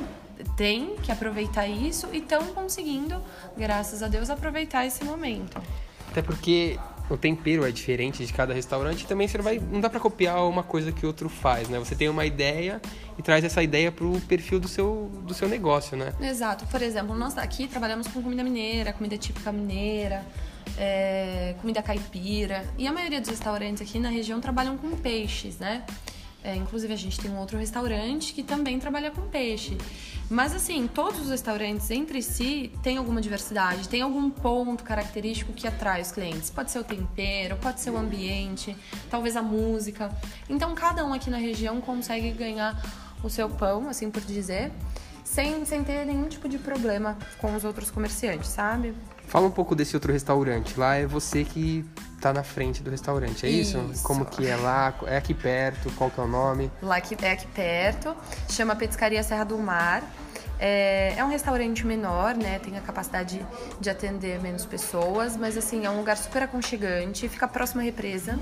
[0.56, 3.22] tem que aproveitar isso e estão conseguindo,
[3.56, 5.60] graças a Deus, aproveitar esse momento.
[6.10, 6.78] Até porque
[7.10, 10.00] o tempero é diferente de cada restaurante e também você não vai não dá para
[10.00, 11.78] copiar uma coisa que outro faz, né?
[11.78, 12.80] Você tem uma ideia
[13.18, 16.12] e traz essa ideia pro perfil do seu do seu negócio, né?
[16.20, 16.66] Exato.
[16.66, 20.24] Por exemplo, nós aqui trabalhamos com comida mineira, comida típica mineira,
[20.78, 25.84] é, comida caipira e a maioria dos restaurantes aqui na região trabalham com peixes, né?
[26.44, 29.78] É, inclusive, a gente tem um outro restaurante que também trabalha com peixe.
[30.28, 35.66] Mas, assim, todos os restaurantes entre si têm alguma diversidade, tem algum ponto característico que
[35.66, 36.50] atrai os clientes.
[36.50, 38.76] Pode ser o tempero, pode ser o ambiente,
[39.10, 40.14] talvez a música.
[40.46, 42.78] Então, cada um aqui na região consegue ganhar
[43.22, 44.70] o seu pão, assim por dizer,
[45.24, 48.94] sem, sem ter nenhum tipo de problema com os outros comerciantes, sabe?
[49.26, 50.78] Fala um pouco desse outro restaurante.
[50.78, 51.84] Lá é você que
[52.20, 53.78] tá na frente do restaurante, é isso?
[53.92, 54.02] isso?
[54.02, 54.94] Como que é lá?
[55.06, 55.90] É aqui perto?
[55.92, 56.70] Qual que é o nome?
[56.80, 58.16] Lá que é aqui perto,
[58.48, 60.02] chama Petiscaria Serra do Mar.
[60.58, 62.58] É, é, um restaurante menor, né?
[62.58, 63.44] Tem a capacidade
[63.80, 68.38] de atender menos pessoas, mas assim, é um lugar super aconchegante, fica próximo à represa,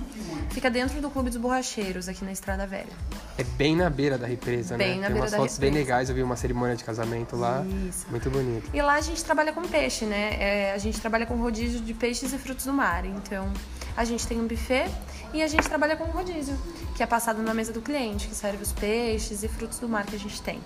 [0.50, 2.92] fica dentro do Clube dos Borracheiros, aqui na Estrada Velha.
[3.38, 4.94] É bem na beira da represa, bem né?
[4.94, 5.72] Na Tem beira umas da fotos represa.
[5.72, 7.64] bem legais, eu vi uma cerimônia de casamento lá.
[7.88, 8.06] Isso.
[8.10, 8.70] Muito bonito.
[8.72, 10.36] E lá a gente trabalha com peixe, né?
[10.38, 13.04] É, a gente trabalha com rodízio de peixes e frutos do mar.
[13.04, 13.50] Então,
[13.96, 14.90] a gente tem um buffet
[15.32, 16.56] e a gente trabalha com rodízio,
[16.94, 20.04] que é passado na mesa do cliente, que serve os peixes e frutos do mar
[20.04, 20.60] que a gente tem.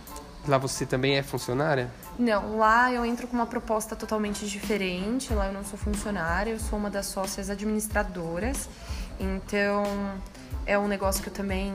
[0.47, 1.91] Lá você também é funcionária?
[2.19, 5.33] Não, lá eu entro com uma proposta totalmente diferente.
[5.33, 8.69] Lá eu não sou funcionária, eu sou uma das sócias administradoras.
[9.19, 9.85] Então,
[10.65, 11.75] é um negócio que eu também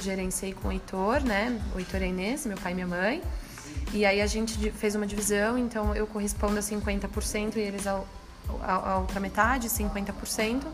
[0.00, 1.58] gerenciei com o Heitor, né?
[1.74, 3.22] O Heitor é Inês, meu pai e minha mãe.
[3.92, 8.02] E aí a gente fez uma divisão, então eu correspondo a 50% e eles a,
[8.62, 10.64] a, a outra metade, 50%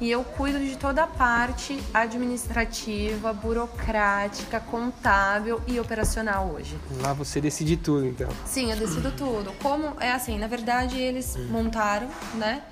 [0.00, 6.76] e eu cuido de toda a parte administrativa, burocrática, contábil e operacional hoje.
[7.00, 8.28] Lá você decide tudo, então.
[8.44, 9.52] Sim, eu decido tudo.
[9.62, 12.62] Como é assim, na verdade eles montaram, né?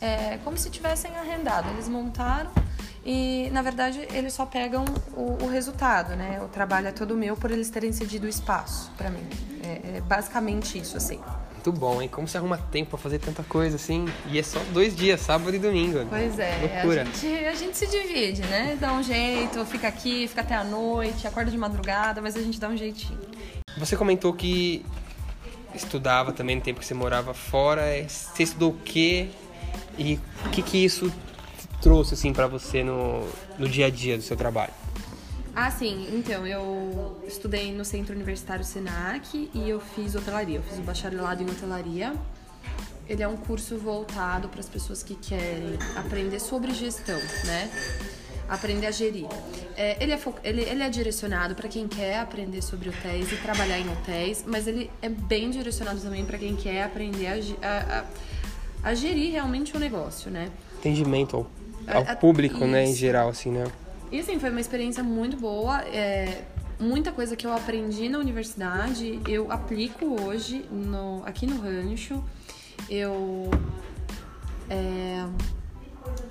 [0.00, 1.68] É, como se tivessem arrendado.
[1.70, 2.50] Eles montaram
[3.04, 6.40] e na verdade eles só pegam o, o resultado, né?
[6.42, 9.26] O trabalho é todo meu por eles terem cedido o espaço para mim.
[9.62, 11.20] É, é basicamente isso, assim.
[11.62, 12.08] Muito bom, hein?
[12.08, 14.06] Como você arruma tempo pra fazer tanta coisa assim?
[14.30, 16.06] E é só dois dias, sábado e domingo.
[16.08, 17.02] Pois é, Loucura.
[17.02, 18.78] a gente, a gente se divide, né?
[18.80, 22.58] Dá um jeito, fica aqui, fica até a noite, acorda de madrugada, mas a gente
[22.58, 23.18] dá um jeitinho.
[23.76, 24.86] Você comentou que
[25.74, 27.82] estudava também no tempo que você morava fora.
[28.08, 29.28] Você estudou o quê?
[29.98, 31.12] E o que, que isso
[31.82, 34.72] trouxe assim para você no, no dia a dia do seu trabalho?
[35.54, 36.08] Ah, sim.
[36.12, 40.56] Então, eu estudei no Centro Universitário Senac e eu fiz hotelaria.
[40.56, 42.14] Eu fiz o bacharelado em hotelaria.
[43.08, 47.68] Ele é um curso voltado para as pessoas que querem aprender sobre gestão, né?
[48.48, 49.26] Aprender a gerir.
[49.76, 53.78] É, ele, é ele, ele é direcionado para quem quer aprender sobre hotéis e trabalhar
[53.78, 58.04] em hotéis, mas ele é bem direcionado também para quem quer aprender a, a, a,
[58.90, 60.48] a, gerir realmente o negócio, né?
[60.78, 61.46] Atendimento
[61.88, 63.64] ao, ao público, né, em geral, assim, né?
[64.12, 65.82] E assim, foi uma experiência muito boa.
[65.82, 66.42] É,
[66.80, 72.24] muita coisa que eu aprendi na universidade, eu aplico hoje no, aqui no rancho.
[72.88, 73.50] Eu
[74.68, 75.26] é,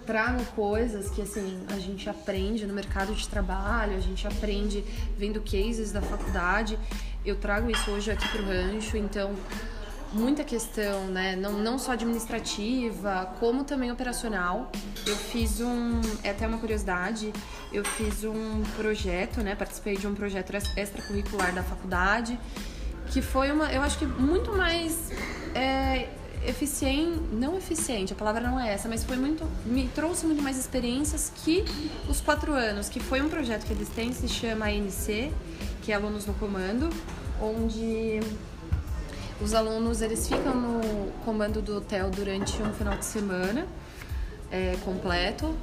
[0.06, 4.84] trago coisas que assim a gente aprende no mercado de trabalho, a gente aprende
[5.18, 6.78] vendo cases da faculdade.
[7.24, 9.34] Eu trago isso hoje aqui pro rancho, então
[10.14, 11.36] muita questão, né?
[11.36, 14.72] Não, não só administrativa, como também operacional.
[15.06, 16.02] Eu fiz um.
[16.24, 17.32] É até uma curiosidade,
[17.72, 19.56] eu fiz um projeto, né?
[19.56, 22.40] Participei de um projeto extracurricular da faculdade,
[23.08, 23.72] que foi uma.
[23.72, 25.12] Eu acho que muito mais.
[25.54, 26.10] É,
[26.46, 30.58] eficiente, não eficiente, a palavra não é essa, mas foi muito, me trouxe muito mais
[30.58, 31.66] experiências que
[32.08, 35.34] os quatro anos, que foi um projeto que eles têm, se chama ANC,
[35.84, 36.90] que é Alunos no Comando,
[37.42, 38.22] onde
[39.42, 43.66] os alunos eles ficam no comando do hotel durante um final de semana
[44.52, 45.56] é, completo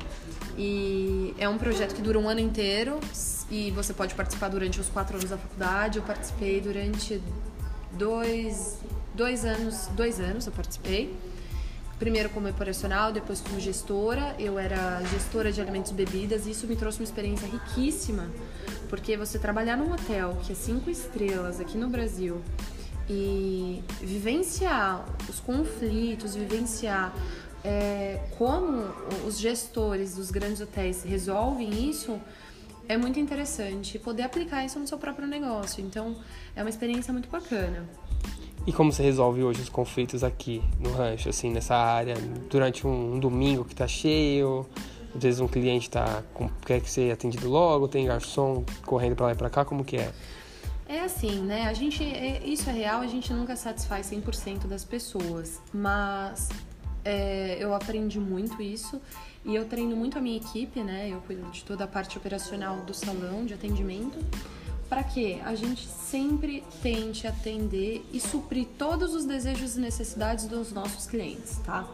[0.57, 2.99] e é um projeto que dura um ano inteiro
[3.51, 5.99] e você pode participar durante os quatro anos da faculdade.
[5.99, 7.21] Eu participei durante
[7.93, 8.79] dois,
[9.15, 11.15] dois anos, dois anos eu participei.
[11.99, 14.35] Primeiro como operacional, depois como gestora.
[14.39, 18.29] Eu era gestora de alimentos e bebidas e isso me trouxe uma experiência riquíssima,
[18.89, 22.41] porque você trabalhar num hotel que é cinco estrelas aqui no Brasil
[23.09, 27.14] e vivenciar os conflitos, vivenciar
[27.64, 28.85] é, como
[29.27, 32.19] os gestores dos grandes hotéis resolvem isso,
[32.88, 33.99] é muito interessante.
[33.99, 35.85] Poder aplicar isso no seu próprio negócio.
[35.85, 36.16] Então,
[36.55, 37.88] é uma experiência muito bacana.
[38.66, 42.14] E como você resolve hoje os conflitos aqui no rancho, assim, nessa área,
[42.51, 44.66] durante um, um domingo que tá cheio,
[45.14, 49.27] às vezes um cliente tá com, quer que ser atendido logo, tem garçom correndo para
[49.27, 50.12] lá e para cá, como que é?
[50.88, 51.66] É assim, né?
[51.66, 56.49] A gente, é, isso é real, a gente nunca satisfaz 100% das pessoas, mas
[57.05, 59.01] é, eu aprendi muito isso
[59.44, 61.09] e eu treino muito a minha equipe, né?
[61.11, 64.18] Eu cuido de toda a parte operacional do salão de atendimento
[64.88, 70.72] para que a gente sempre tente atender e suprir todos os desejos e necessidades dos
[70.72, 71.88] nossos clientes, tá?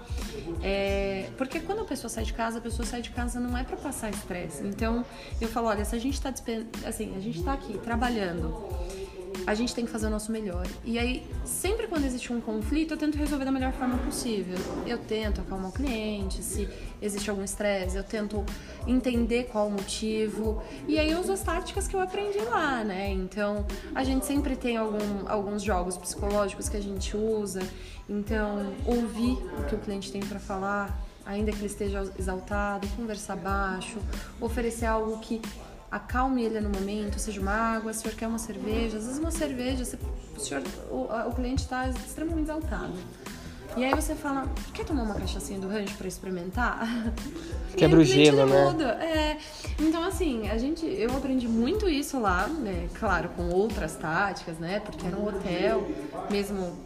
[0.63, 3.65] É, porque quando a pessoa sai de casa, a pessoa sai de casa não é
[3.65, 4.67] para passar estresse.
[4.67, 5.05] Então
[5.41, 6.33] eu falo, olha, se a gente está
[6.87, 8.55] assim, a gente está aqui trabalhando
[9.47, 10.67] a gente tem que fazer o nosso melhor.
[10.85, 14.57] E aí, sempre quando existe um conflito, eu tento resolver da melhor forma possível.
[14.87, 16.69] Eu tento acalmar o cliente, se
[17.01, 18.45] existe algum estresse, eu tento
[18.87, 20.63] entender qual o motivo.
[20.87, 23.11] E aí, eu uso as táticas que eu aprendi lá, né?
[23.11, 27.61] Então, a gente sempre tem algum, alguns jogos psicológicos que a gente usa.
[28.09, 33.37] Então, ouvir o que o cliente tem para falar, ainda que ele esteja exaltado, conversar
[33.37, 33.99] baixo,
[34.41, 35.41] oferecer algo que
[35.93, 39.19] acalme ele no momento, seja uma água, se o senhor quer uma cerveja, às vezes
[39.19, 39.99] uma cerveja, você,
[40.35, 42.95] o, senhor, o, o cliente está extremamente exaltado.
[43.77, 47.13] E aí você fala, quer tomar uma cachaçinha do rancho para experimentar?
[47.77, 48.85] Quebra o gelo, né?
[49.01, 49.39] É,
[49.81, 52.89] então assim, a gente, eu aprendi muito isso lá, né?
[52.99, 54.81] Claro, com outras táticas, né?
[54.81, 55.89] Porque era um hotel,
[56.31, 56.77] mesmo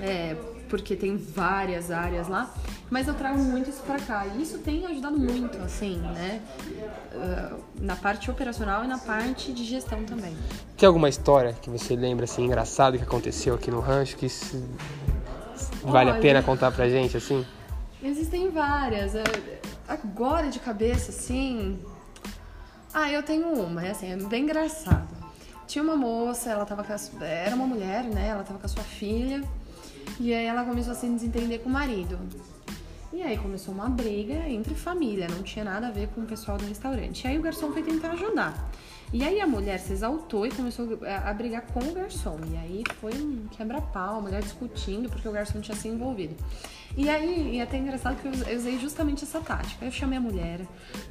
[0.00, 0.36] é,
[0.68, 2.52] porque tem várias áreas lá,
[2.90, 4.26] mas eu trago muito isso para cá.
[4.26, 6.40] E isso tem ajudado muito, assim, né?
[7.12, 10.36] Uh, na parte operacional e na parte de gestão também.
[10.76, 14.28] Tem alguma história que você lembra, assim, engraçada que aconteceu aqui no rancho que
[15.82, 17.44] vale Olha, a pena contar pra gente, assim?
[18.02, 19.14] Existem várias.
[19.14, 19.24] É,
[19.86, 21.78] agora de cabeça, assim.
[22.92, 25.16] Ah, eu tenho uma, é assim, é bem engraçado.
[25.66, 27.26] Tinha uma moça, ela tava com a...
[27.26, 28.28] era uma mulher, né?
[28.28, 29.42] Ela tava com a sua filha
[30.20, 32.18] e aí ela começou a se desentender com o marido.
[33.12, 36.58] E aí começou uma briga entre família, não tinha nada a ver com o pessoal
[36.58, 37.24] do restaurante.
[37.24, 38.70] E aí o garçom foi tentar ajudar.
[39.10, 42.38] E aí a mulher se exaltou e começou a brigar com o garçom.
[42.52, 46.36] E aí foi um quebra-pau, a mulher discutindo porque o garçom tinha se envolvido.
[46.96, 49.84] E aí, e é até engraçado que eu usei justamente essa tática.
[49.84, 50.60] Eu chamei a mulher,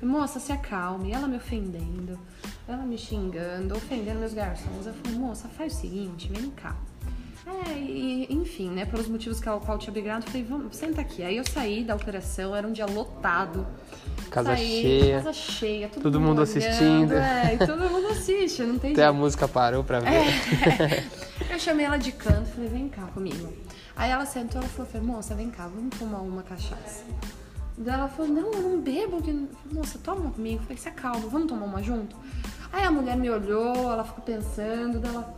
[0.02, 2.20] moça, se acalme, ela me ofendendo,
[2.68, 4.86] ela me xingando, ofendendo meus garçons.
[4.86, 6.76] Eu falei, moça, faz o seguinte, vem cá.
[7.48, 11.00] É, e, enfim, né, pelos motivos que o qual tinha brigado, eu falei, vamos, senta
[11.00, 11.24] aqui.
[11.24, 13.66] Aí eu saí da operação, era um dia lotado.
[14.30, 15.18] Casa saí, cheia.
[15.18, 17.14] Casa cheia, todo, todo mundo, mundo assistindo.
[17.14, 19.10] É, e todo mundo assiste, não tem Até jeito.
[19.10, 20.10] a música parou pra ver.
[20.10, 21.54] É.
[21.54, 23.54] Eu chamei ela de canto, falei, vem cá comigo.
[23.96, 27.06] Aí ela sentou, ela falou, moça, vem cá, vamos tomar uma cachaça.
[27.78, 29.22] Daí ela falou, não, eu não bebo.
[29.72, 30.58] Moça, toma comigo.
[30.58, 32.16] Eu falei, se acalma, vamos tomar uma junto?
[32.74, 35.36] Aí a mulher me olhou, ela ficou pensando, daí ela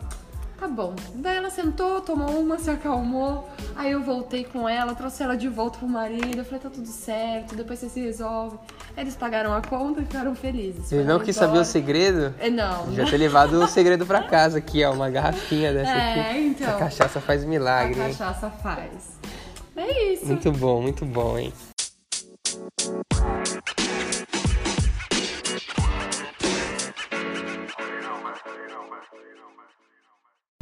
[0.59, 0.93] Tá bom.
[1.15, 3.49] Daí ela sentou, tomou uma, se acalmou.
[3.77, 6.37] Aí eu voltei com ela, trouxe ela de volta pro marido.
[6.37, 8.57] Eu falei, tá tudo certo, depois você se resolve.
[8.97, 10.91] Eles pagaram a conta e ficaram felizes.
[10.91, 11.51] Ele não quis embora.
[11.51, 12.35] saber o segredo?
[12.39, 12.93] É, não.
[12.93, 14.91] Já ter levado o segredo pra casa aqui, ó.
[14.91, 16.39] Uma garrafinha dessa é, aqui.
[16.39, 16.75] então.
[16.75, 18.01] A cachaça faz milagre.
[18.01, 18.53] A cachaça hein?
[18.61, 19.19] faz.
[19.77, 20.25] É isso.
[20.25, 21.53] Muito bom, muito bom, hein?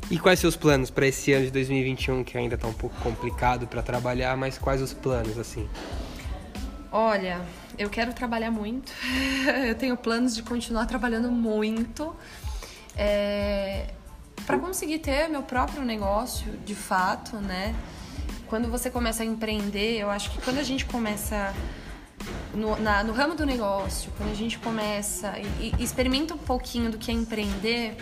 [0.10, 3.68] E quais seus planos para esse ano de 2021 que ainda está um pouco complicado
[3.68, 5.68] para trabalhar, mas quais os planos assim?
[6.90, 7.42] Olha,
[7.78, 8.92] eu quero trabalhar muito.
[9.68, 12.16] eu tenho planos de continuar trabalhando muito.
[12.96, 13.94] É...
[14.46, 17.76] Para conseguir ter meu próprio negócio, de fato, né?
[18.48, 21.54] Quando você começa a empreender, eu acho que quando a gente começa
[22.54, 26.90] no, na, no ramo do negócio, quando a gente começa e, e experimenta um pouquinho
[26.90, 27.98] do que é empreender,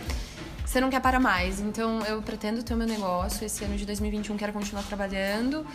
[0.75, 1.61] você não quer parar mais.
[1.61, 3.45] Então eu pretendo ter o meu negócio.
[3.45, 5.65] Esse ano de 2021 quero continuar trabalhando,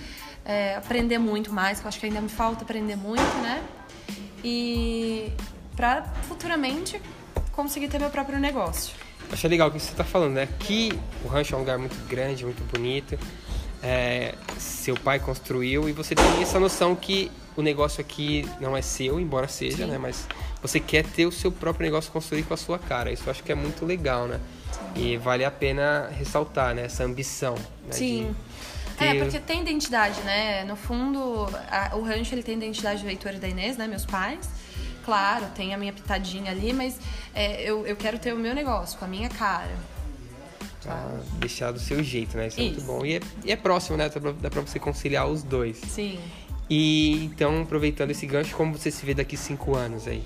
[0.45, 3.63] é, aprender muito mais, que eu acho que ainda me falta aprender muito, né?
[4.45, 5.33] E
[5.75, 7.01] para futuramente
[7.53, 8.95] conseguir ter meu próprio negócio.
[9.33, 10.47] Achei legal o que você está falando, né?
[10.59, 10.93] Que
[11.25, 13.19] o rancho é um lugar muito grande, muito bonito.
[13.83, 18.83] É, seu pai construiu e você tem essa noção que o negócio aqui não é
[18.83, 19.93] seu, embora seja, Sim.
[19.93, 19.97] né?
[19.97, 20.27] Mas
[20.61, 23.11] você quer ter o seu próprio negócio construído com a sua cara.
[23.11, 24.39] Isso eu acho que é muito legal, né?
[24.95, 26.85] E vale a pena ressaltar, né?
[26.85, 27.55] Essa ambição.
[27.55, 27.93] Né?
[27.93, 28.37] Sim.
[28.99, 30.65] É, porque tem identidade, né?
[30.65, 33.87] No fundo, a, o rancho ele tem identidade do Heitor e da Inês, né?
[33.87, 34.49] Meus pais.
[35.05, 36.99] Claro, tem a minha pitadinha ali, mas
[37.35, 39.71] é, eu, eu quero ter o meu negócio, com a minha cara.
[40.83, 42.49] Pra deixar do seu jeito, né?
[42.49, 42.69] Isso, Isso.
[42.69, 43.07] é muito bom.
[43.07, 44.11] E é, e é próximo, né?
[44.41, 45.79] Dá pra você conciliar os dois.
[45.79, 46.19] Sim.
[46.69, 50.23] E então, aproveitando esse gancho, como você se vê daqui cinco anos aí?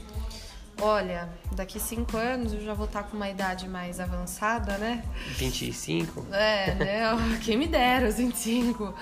[0.84, 5.02] Olha, daqui cinco anos eu já vou estar com uma idade mais avançada, né?
[5.28, 6.26] 25?
[6.30, 7.38] É, né?
[7.42, 8.94] Quem me dera os 25.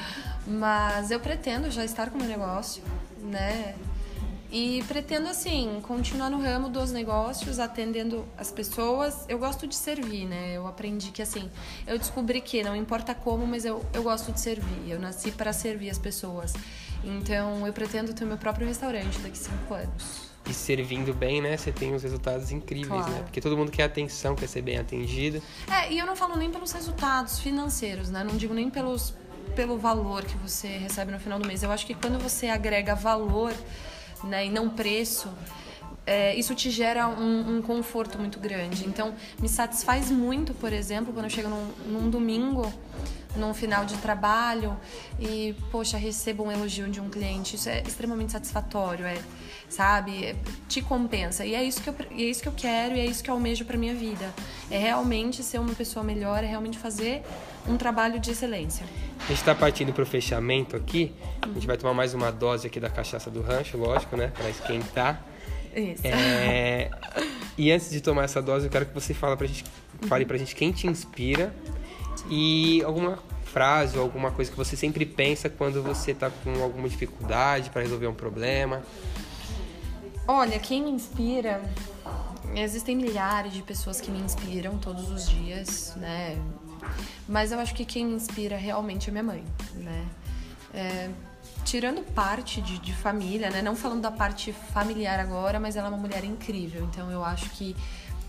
[0.47, 2.85] Mas eu pretendo já estar com o meu negócio,
[3.21, 3.75] né?
[4.49, 9.25] E pretendo, assim, continuar no ramo dos negócios, atendendo as pessoas.
[9.29, 10.53] Eu gosto de servir, né?
[10.57, 11.51] Eu aprendi que, assim,
[11.85, 14.89] eu descobri que não importa como, mas eu, eu gosto de servir.
[14.89, 16.53] Eu nasci para servir as pessoas.
[17.03, 20.32] Então, eu pretendo ter o meu próprio restaurante daqui cinco anos.
[20.49, 21.57] E servindo bem, né?
[21.57, 22.97] Você tem os resultados incríveis, né?
[22.97, 23.13] claro.
[23.13, 23.23] né?
[23.23, 25.41] Porque todo mundo quer atenção, quer ser bem atendido.
[25.71, 28.25] É, e eu não falo nem pelos resultados financeiros, né?
[28.25, 29.15] Não digo nem pelos,
[29.55, 31.63] pelo valor que você recebe no final do mês.
[31.63, 33.55] Eu acho que quando você agrega valor
[34.25, 35.29] né, e não preço,
[36.07, 38.87] é, isso te gera um, um, conforto muito grande.
[38.87, 42.73] Então, me satisfaz muito, por exemplo, quando eu chego num, num domingo,
[43.37, 44.77] num final de trabalho
[45.19, 47.57] e, poxa, recebo um elogio de um cliente.
[47.57, 49.17] Isso é extremamente satisfatório, é,
[49.73, 50.25] sabe?
[50.27, 50.37] É,
[50.69, 51.45] te compensa.
[51.45, 53.35] E é isso que eu, é isso que eu quero e é isso que eu
[53.35, 54.33] almejo para minha vida.
[54.71, 57.23] É realmente ser uma pessoa melhor, é realmente fazer
[57.67, 58.85] um trabalho de excelência.
[59.19, 61.13] A gente está partindo para o fechamento aqui.
[61.41, 64.33] A gente vai tomar mais uma dose aqui da cachaça do rancho, lógico, né?
[64.37, 65.25] Para esquentar.
[65.75, 66.03] Isso.
[66.05, 66.91] É...
[67.57, 69.65] E antes de tomar essa dose, eu quero que você fale pra gente,
[70.03, 71.55] fale pra gente quem te inspira
[72.31, 73.19] e alguma
[73.53, 77.83] frase ou alguma coisa que você sempre pensa quando você está com alguma dificuldade para
[77.83, 78.83] resolver um problema.
[80.27, 81.61] Olha, quem me inspira
[82.55, 86.37] existem milhares de pessoas que me inspiram todos os dias, né?
[87.29, 89.45] Mas eu acho que quem me inspira realmente é minha mãe,
[89.75, 90.07] né?
[90.73, 91.11] É,
[91.65, 93.63] tirando parte de, de, família, né?
[93.63, 96.85] Não falando da parte familiar agora, mas ela é uma mulher incrível.
[96.85, 97.77] Então eu acho que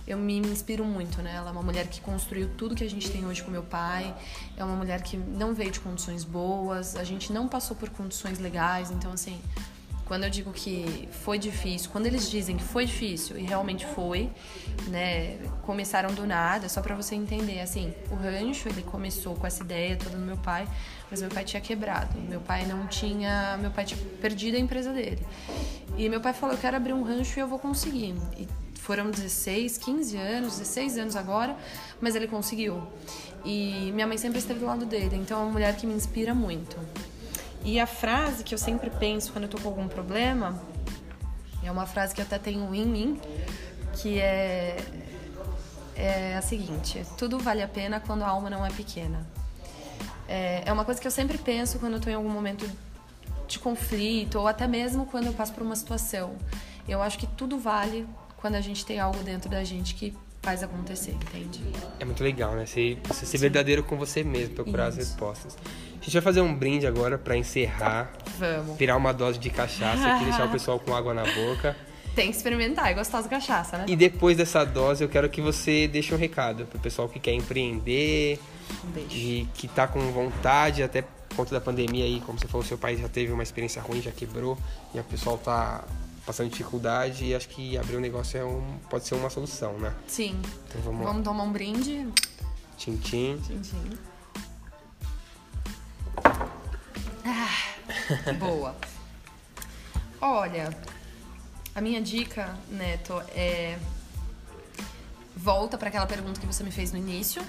[0.06, 1.36] eu me, me, inspiro muito, né?
[1.36, 4.14] Ela é uma mulher que construiu tudo que a gente tem hoje com meu pai.
[4.58, 6.96] É uma mulher que não veio de condições boas.
[6.96, 8.92] A gente não passou por condições legais.
[8.92, 9.40] Então, assim,
[10.06, 14.30] quando eu digo que foi difícil, quando eles dizem que foi difícil e realmente foi,
[14.88, 15.38] né?
[15.64, 19.96] Começaram do nada, só para você entender, assim, o rancho ele começou com essa ideia
[19.96, 20.68] toda do meu pai,
[21.10, 22.20] mas meu pai tinha quebrado.
[22.20, 25.26] Meu pai não tinha, meu pai tinha perdido a empresa dele.
[25.98, 28.16] E meu pai falou: "Eu quero abrir um rancho e eu vou conseguir".
[28.38, 28.48] E
[28.84, 31.56] foram 16, 15 anos, 16 anos agora,
[32.02, 32.84] mas ele conseguiu.
[33.46, 36.34] E minha mãe sempre esteve do lado dele, então é uma mulher que me inspira
[36.34, 36.78] muito.
[37.64, 40.62] E a frase que eu sempre penso quando eu tô com algum problema
[41.64, 43.22] é uma frase que eu até tenho em mim,
[43.94, 44.78] que é,
[45.96, 49.26] é a seguinte: tudo vale a pena quando a alma não é pequena.
[50.28, 52.70] É, é uma coisa que eu sempre penso quando eu tô em algum momento
[53.48, 56.36] de conflito ou até mesmo quando eu passo por uma situação.
[56.88, 58.06] Eu acho que tudo vale
[58.38, 60.14] quando a gente tem algo dentro da gente que
[60.44, 61.64] faz acontecer, entende?
[62.00, 62.66] É muito legal, né?
[62.66, 65.00] Você, você ser verdadeiro com você mesmo, procurar Isso.
[65.00, 65.58] as respostas.
[66.00, 68.12] A gente vai fazer um brinde agora para encerrar.
[68.38, 68.78] Vamos.
[68.78, 71.76] Virar uma dose de cachaça aqui, deixar o pessoal com água na boca.
[72.14, 73.86] Tem que experimentar, é gostosa cachaça, né?
[73.88, 77.34] E depois dessa dose, eu quero que você deixe um recado pro pessoal que quer
[77.34, 78.38] empreender
[78.94, 79.16] Deixa.
[79.16, 82.78] e que tá com vontade, até por conta da pandemia aí, como você falou, seu
[82.78, 84.58] pai já teve uma experiência ruim, já quebrou,
[84.94, 85.84] e o pessoal tá
[86.26, 89.94] passando dificuldade e acho que abrir um negócio é um, pode ser uma solução, né?
[90.08, 90.42] Sim.
[90.68, 92.08] Então vamos, vamos tomar um brinde.
[92.78, 93.42] Tchim, tchim.
[93.42, 93.98] Tchim, tchim.
[97.26, 98.76] Ah, boa.
[100.22, 100.76] Olha,
[101.76, 103.78] a minha dica, Neto, é
[105.36, 107.44] volta para aquela pergunta que você me fez no início,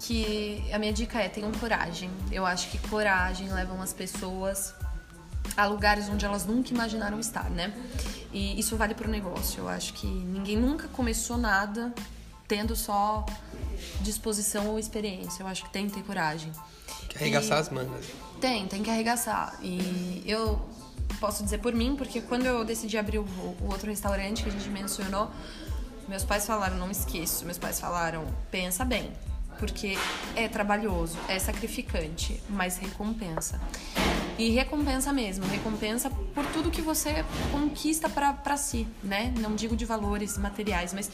[0.00, 2.10] que a minha dica é tenham coragem.
[2.32, 4.74] Eu acho que coragem leva as pessoas
[5.56, 7.72] a lugares onde elas nunca imaginaram estar, né?
[8.32, 9.60] E isso vale para o negócio.
[9.60, 11.92] Eu acho que ninguém nunca começou nada
[12.46, 13.24] tendo só
[14.00, 15.42] disposição ou experiência.
[15.42, 16.52] Eu acho que tem que ter coragem.
[17.08, 17.60] Que arregaçar e...
[17.60, 18.06] as mangas.
[18.40, 19.58] Tem, tem que arregaçar.
[19.62, 20.60] E eu
[21.20, 24.52] posso dizer por mim, porque quando eu decidi abrir o, o outro restaurante que a
[24.52, 25.30] gente mencionou,
[26.08, 29.10] meus pais falaram, não esqueço, meus pais falaram, pensa bem,
[29.58, 29.96] porque
[30.34, 33.60] é trabalhoso, é sacrificante, mas recompensa.
[34.38, 39.32] E recompensa mesmo, recompensa por tudo que você conquista para si, né?
[39.38, 41.10] Não digo de valores materiais, mas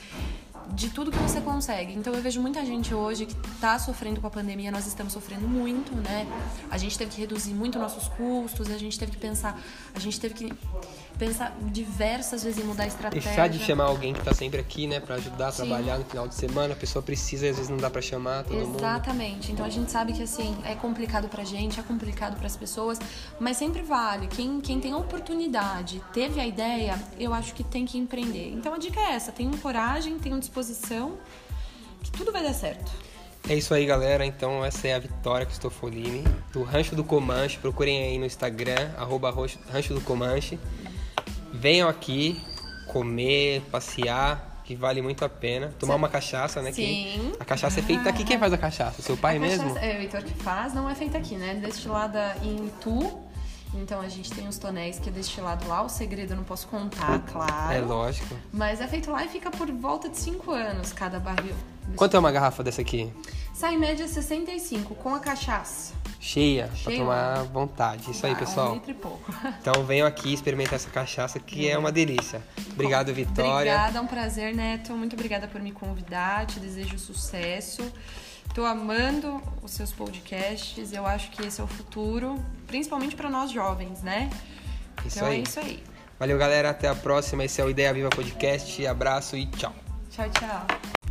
[0.74, 1.92] de tudo que você consegue.
[1.92, 5.46] Então eu vejo muita gente hoje que está sofrendo com a pandemia, nós estamos sofrendo
[5.46, 6.26] muito, né?
[6.70, 9.60] A gente teve que reduzir muito nossos custos, a gente teve que pensar,
[9.94, 10.52] a gente teve que
[11.18, 13.28] pensar diversas vezes em mudar a estratégia.
[13.28, 16.26] Deixar de chamar alguém que está sempre aqui, né, para ajudar a trabalhar no final
[16.26, 18.68] de semana, a pessoa precisa e às vezes não dá para chamar todo Exatamente.
[18.68, 18.78] mundo.
[18.78, 19.52] Exatamente.
[19.52, 22.98] Então a gente sabe que assim, é complicado pra gente, é complicado para as pessoas,
[23.38, 24.26] mas sempre vale.
[24.26, 28.50] Quem quem tem a oportunidade, teve a ideia, eu acho que tem que empreender.
[28.52, 31.18] Então a dica é essa, tenham coragem, tenham disposição,
[32.02, 32.90] que tudo vai dar certo.
[33.48, 34.24] É isso aí, galera.
[34.24, 37.58] Então, essa é a Vitória Cristofolini, do Rancho do Comanche.
[37.58, 39.34] Procurem aí no Instagram, arroba
[39.68, 40.58] Rancho do Comanche.
[41.52, 42.40] Venham aqui
[42.86, 45.72] comer, passear, que vale muito a pena.
[45.78, 46.72] Tomar uma cachaça, né?
[46.72, 47.32] Sim.
[47.38, 48.24] a cachaça é feita aqui.
[48.24, 49.02] Quem faz a cachaça?
[49.02, 49.64] Seu pai A mesmo?
[49.68, 51.54] cachaça- É o Heitor que faz, não é feita aqui, né?
[51.54, 53.22] Destilada em Tu.
[53.74, 55.82] Então a gente tem os tonéis que é destilado lá.
[55.82, 57.72] O segredo eu não posso contar, claro.
[57.72, 58.34] É lógico.
[58.52, 61.54] Mas é feito lá e fica por volta de 5 anos cada barril.
[61.96, 63.10] Quanto é uma garrafa dessa aqui?
[63.54, 65.94] Sai em média 65 com a cachaça.
[66.24, 66.98] Cheia, pra Cheia.
[66.98, 68.08] tomar à vontade.
[68.12, 68.74] Isso aí, Um pessoal.
[68.74, 69.34] litro e pouco.
[69.60, 72.40] Então venham aqui experimentar essa cachaça que é uma delícia.
[72.72, 73.72] Obrigado, Vitória.
[73.72, 74.92] Obrigada, é um prazer, Neto.
[74.92, 76.46] Muito obrigada por me convidar.
[76.46, 77.82] Te desejo sucesso.
[78.54, 80.92] Tô amando os seus podcasts.
[80.92, 82.36] Eu acho que esse é o futuro,
[82.68, 84.30] principalmente para nós jovens, né?
[85.04, 85.38] Isso então aí.
[85.38, 85.82] é isso aí.
[86.20, 86.70] Valeu, galera.
[86.70, 87.44] Até a próxima.
[87.44, 88.86] Esse é o Ideia Viva Podcast.
[88.86, 89.74] Abraço e tchau.
[90.10, 91.01] Tchau, tchau.